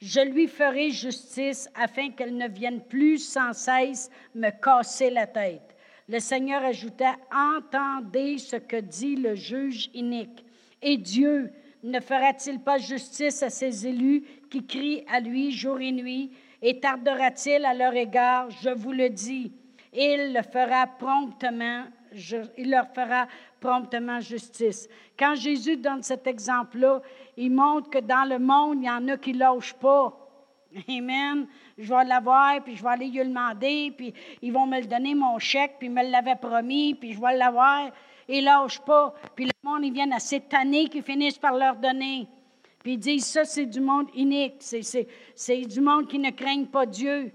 [0.00, 5.74] je lui ferai justice afin qu'elle ne vienne plus sans cesse me casser la tête.
[6.06, 10.44] Le Seigneur ajouta, Entendez ce que dit le juge inique.
[10.82, 11.50] Et Dieu
[11.82, 16.30] ne fera-t-il pas justice à ses élus qui crient à lui jour et nuit?
[16.66, 18.48] Et tardera-t-il à leur égard?
[18.48, 19.52] Je vous le dis,
[19.92, 21.84] il le fera promptement,
[22.56, 23.26] il leur fera
[23.60, 24.88] promptement justice.
[25.18, 27.02] Quand Jésus donne cet exemple-là,
[27.36, 30.18] il montre que dans le monde, il y en a qui ne pas.
[30.88, 31.46] Amen.
[31.76, 35.14] Je vais l'avoir, puis je vais aller lui demander, puis ils vont me le donner,
[35.14, 37.90] mon chèque, puis ils me l'avaient promis, puis je vais l'avoir.
[38.26, 39.12] Ils ne lâchent pas.
[39.36, 42.26] Puis le monde, ils viennent à s'étonner qu'ils finissent par leur donner.
[42.84, 46.84] Puis ils disent, ça, c'est du monde inique, c'est du monde qui ne craigne pas
[46.84, 47.32] Dieu.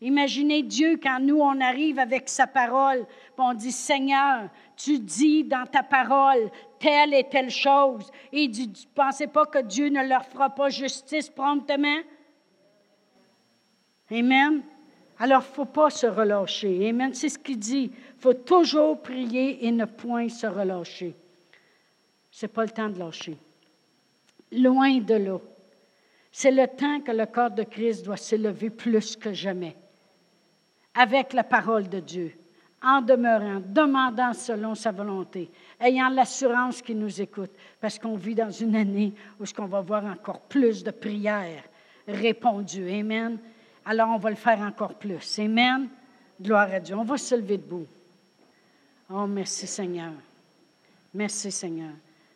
[0.00, 5.42] Imaginez Dieu quand nous, on arrive avec sa parole, puis on dit, Seigneur, tu dis
[5.42, 6.48] dans ta parole
[6.78, 8.12] telle et telle chose.
[8.32, 11.98] Et dit, ne pensez pas que Dieu ne leur fera pas justice promptement?
[14.08, 14.62] Amen.
[15.18, 16.88] Alors, il ne faut pas se relâcher.
[16.88, 17.12] Amen.
[17.12, 17.90] C'est ce qu'il dit.
[17.92, 21.16] Il faut toujours prier et ne point se relâcher.
[22.30, 23.36] Ce n'est pas le temps de lâcher
[24.52, 25.38] loin de là.
[26.30, 29.76] C'est le temps que le corps de Christ doit s'élever plus que jamais,
[30.94, 32.32] avec la parole de Dieu,
[32.82, 38.50] en demeurant, demandant selon sa volonté, ayant l'assurance qu'il nous écoute, parce qu'on vit dans
[38.50, 41.64] une année où ce qu'on va voir encore plus de prières
[42.08, 42.90] répondues.
[42.90, 43.38] Amen.
[43.84, 45.38] Alors on va le faire encore plus.
[45.38, 45.88] Amen.
[46.40, 46.96] Gloire à Dieu.
[46.96, 47.86] On va se lever debout.
[49.10, 50.12] Oh, merci Seigneur.
[51.14, 51.92] Merci Seigneur.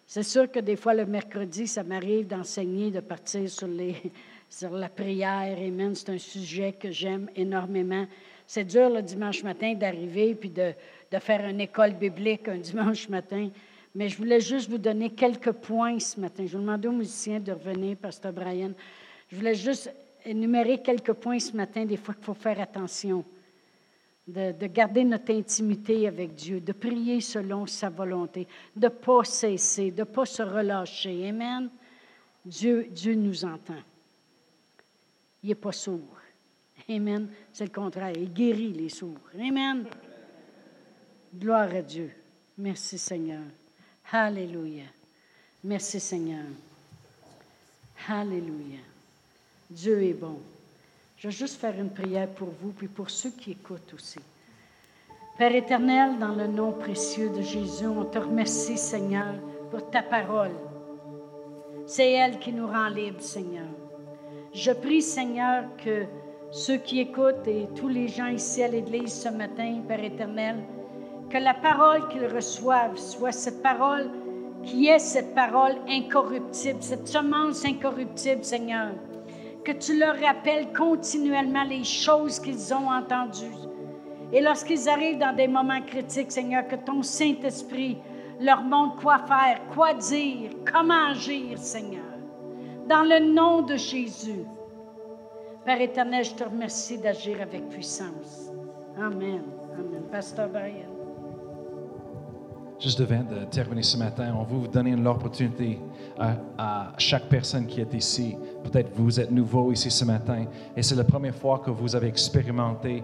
[0.09, 3.67] C'est sûr que des fois, le mercredi, ça m'arrive d'enseigner, de partir sur,
[4.71, 5.59] la prière.
[5.59, 5.95] Amen.
[5.97, 8.07] C'est un sujet que j'aime énormément.
[8.47, 10.73] C'est dur le dimanche matin d'arriver puis de,
[11.19, 13.51] faire une école biblique un dimanche matin.
[13.97, 16.45] Mais je voulais juste vous donner quelques points ce matin.
[16.47, 18.73] Je vais demander aux musiciens de revenir, Pasteur Brian.
[19.29, 19.93] Je voulais juste
[20.25, 23.25] énumérer quelques points ce matin, des fois qu'il faut faire attention
[24.27, 29.91] de, garder notre intimité avec Dieu, de prier selon sa volonté, de ne pas cesser,
[29.91, 31.29] de ne pas se relâcher.
[31.29, 31.71] Amen.
[32.45, 33.83] Dieu, Dieu nous entend.
[35.43, 36.19] Il n'est pas sourd.
[36.89, 37.29] Amen.
[37.53, 38.13] C'est le contraire.
[38.17, 39.19] Il guérit les sourds.
[39.35, 39.87] Amen.
[41.35, 42.11] Gloire à Dieu.
[42.59, 43.43] Merci Seigneur.
[44.11, 44.85] Alléluia.
[45.63, 46.47] Merci Seigneur.
[48.09, 48.81] Alléluia.
[49.69, 50.41] Dieu est bon.
[51.17, 54.19] Je vais juste faire une prière pour vous, puis pour ceux qui écoutent aussi.
[55.39, 59.35] Père éternel, dans le nom précieux de Jésus, on te remercie, Seigneur,
[59.71, 60.53] pour ta parole.
[61.87, 63.67] C'est elle qui nous rend libres, Seigneur.
[64.53, 66.05] Je prie, Seigneur, que
[66.51, 70.57] ceux qui écoutent et tous les gens ici à l'Église ce matin, Père éternel,
[71.31, 74.11] que la parole qu'ils reçoivent soit cette parole
[74.63, 78.93] qui est cette parole incorruptible, cette semence incorruptible, Seigneur,
[79.67, 83.51] que tu leur rappelles continuellement les choses qu'ils ont entendues.
[84.33, 87.99] Et lorsqu'ils arrivent dans des moments critiques, Seigneur, que ton Saint-Esprit
[88.41, 92.05] leur montre quoi faire, quoi dire, comment agir, Seigneur.
[92.89, 94.45] Dans le nom de Jésus.
[95.65, 98.53] Père éternel, je te remercie d'agir avec puissance.
[98.97, 99.43] Amen.
[99.75, 100.03] Amen.
[100.13, 100.87] Pasteur Brian.
[102.79, 105.81] Juste devant de terminer ce matin, on veut vous donner l'opportunité
[106.19, 108.37] à, chaque personne qui est ici.
[108.65, 110.45] Peut-être vous êtes nouveau ici ce matin
[110.77, 113.03] et c'est la première fois que vous avez expérimenté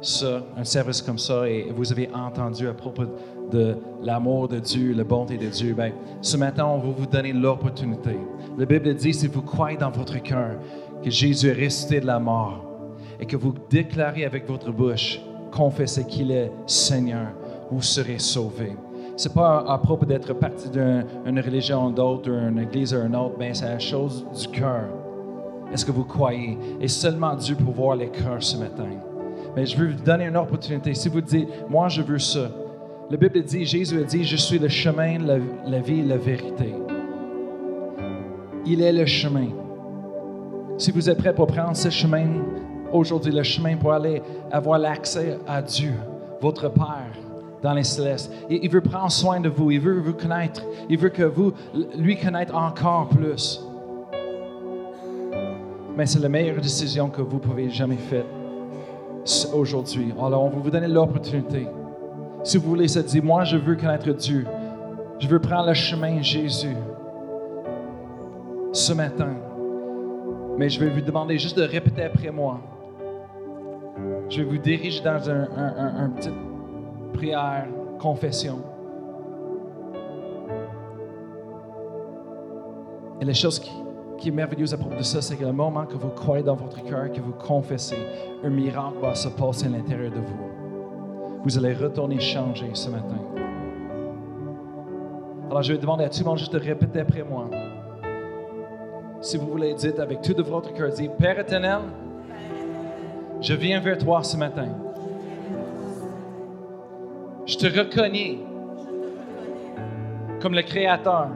[0.00, 3.04] ça, un service comme ça et vous avez entendu à propos
[3.50, 5.74] de l'amour de Dieu, la bonté de Dieu.
[5.74, 8.16] Ben, ce matin, on veut vous donner l'opportunité.
[8.56, 10.58] La Bible dit, si vous croyez dans votre cœur
[11.02, 12.64] que Jésus est resté de la mort
[13.18, 15.20] et que vous déclarez avec votre bouche,
[15.50, 17.32] confessez qu'il est Seigneur,
[17.70, 18.76] vous serez sauvés.
[19.18, 23.52] C'est pas à, propos d'être parti d'une religion d'autre, d'une église à une autre, mais
[23.52, 24.84] c'est la chose du cœur.
[25.72, 26.56] Est-ce que vous croyez?
[26.80, 28.86] Et seulement Dieu peut voir les cœurs ce matin.
[29.56, 30.94] Mais je veux vous donner une opportunité.
[30.94, 32.48] Si vous dites, moi je veux ça,
[33.10, 36.16] la Bible dit, Jésus a dit, je suis le chemin, la, la vie et la
[36.16, 36.72] vérité.
[38.66, 39.48] Il est le chemin.
[40.76, 42.28] Si vous êtes prêt pour prendre ce chemin
[42.92, 45.94] aujourd'hui, le chemin pour aller avoir l'accès à Dieu,
[46.40, 47.27] votre Père
[47.62, 51.08] dans les célestes, il, veut prendre soin de vous, il veut vous connaître, il veut
[51.08, 51.52] que vous
[51.96, 53.60] lui connaître encore plus.
[55.96, 58.24] Mais c'est la meilleure décision que vous pouvez jamais faire
[59.52, 60.12] aujourd'hui.
[60.18, 61.66] Alors, on va vous donner l'opportunité.
[62.44, 64.46] Si vous voulez se dire, moi, je veux connaître Dieu,
[65.18, 66.76] je veux prendre le chemin Jésus
[68.72, 69.34] ce matin.
[70.56, 72.60] Mais je vais vous demander juste de répéter après moi.
[74.28, 76.32] Je vais vous diriger dans un, un, petite
[77.12, 77.66] prière,
[77.98, 78.58] confession.
[83.20, 83.72] Et la chose qui,
[84.18, 86.54] qui est merveilleuse à propos de ça, c'est que le moment que vous croyez dans
[86.54, 87.98] votre cœur, que vous confessez,
[88.44, 91.42] un miracle va se passer à l'intérieur de vous.
[91.44, 93.18] Vous allez retourner changer ce matin.
[95.48, 97.48] Alors je vais demander à tout le monde juste de répéter après moi.
[99.20, 101.80] Si vous voulez, dites avec tout de votre cœur, dites, Père éternel,
[103.40, 104.68] je viens vers toi ce matin.
[107.48, 108.38] Je te reconnais
[110.42, 111.28] comme le Créateur,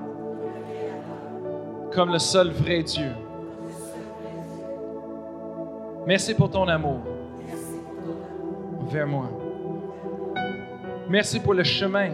[1.94, 3.12] comme le seul vrai Dieu.
[6.06, 6.98] Merci pour ton amour
[8.90, 9.30] vers moi.
[11.08, 12.10] Merci pour le chemin.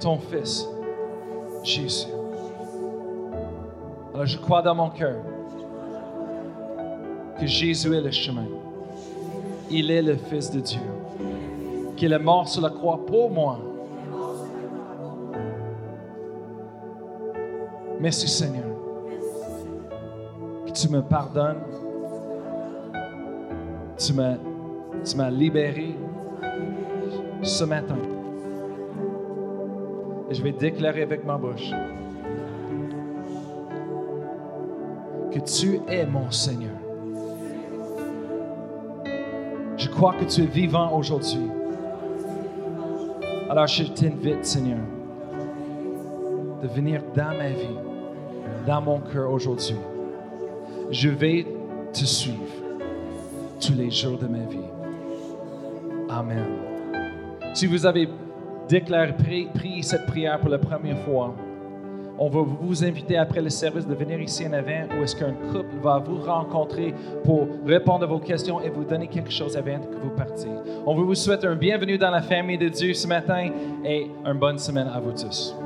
[0.00, 0.66] Ton Fils,
[1.62, 2.08] Jésus.
[4.12, 5.22] Alors je crois dans mon cœur
[7.38, 8.46] que Jésus est le chemin.
[9.70, 10.80] Il est le Fils de Dieu.
[11.96, 13.58] Qu'il est mort sur la croix pour moi.
[18.00, 18.64] Merci Seigneur.
[20.66, 21.60] Que tu me pardonnes.
[23.96, 24.36] Tu m'as,
[25.04, 25.94] tu m'as libéré
[27.42, 27.98] ce matin.
[30.30, 31.70] Et je vais déclarer avec ma bouche
[35.30, 36.79] que tu es mon Seigneur.
[39.80, 41.48] Je crois que tu es vivant aujourd'hui.
[43.48, 44.78] Alors je t'invite, Seigneur,
[46.62, 47.78] de venir dans ma vie,
[48.66, 49.76] dans mon cœur aujourd'hui.
[50.90, 51.46] Je vais
[51.94, 52.36] te suivre
[53.58, 54.68] tous les jours de ma vie.
[56.10, 56.44] Amen.
[57.54, 58.06] Si vous avez
[58.68, 61.34] déclaré, prié cette prière pour la première fois,
[62.20, 65.32] on va vous inviter après le service de venir ici en avant où est-ce qu'un
[65.32, 66.94] couple va vous rencontrer
[67.24, 70.50] pour répondre à vos questions et vous donner quelque chose avant que vous partiez.
[70.86, 73.50] On vous souhaiter un bienvenue dans la famille de Dieu ce matin
[73.84, 75.56] et une bonne semaine à vous tous.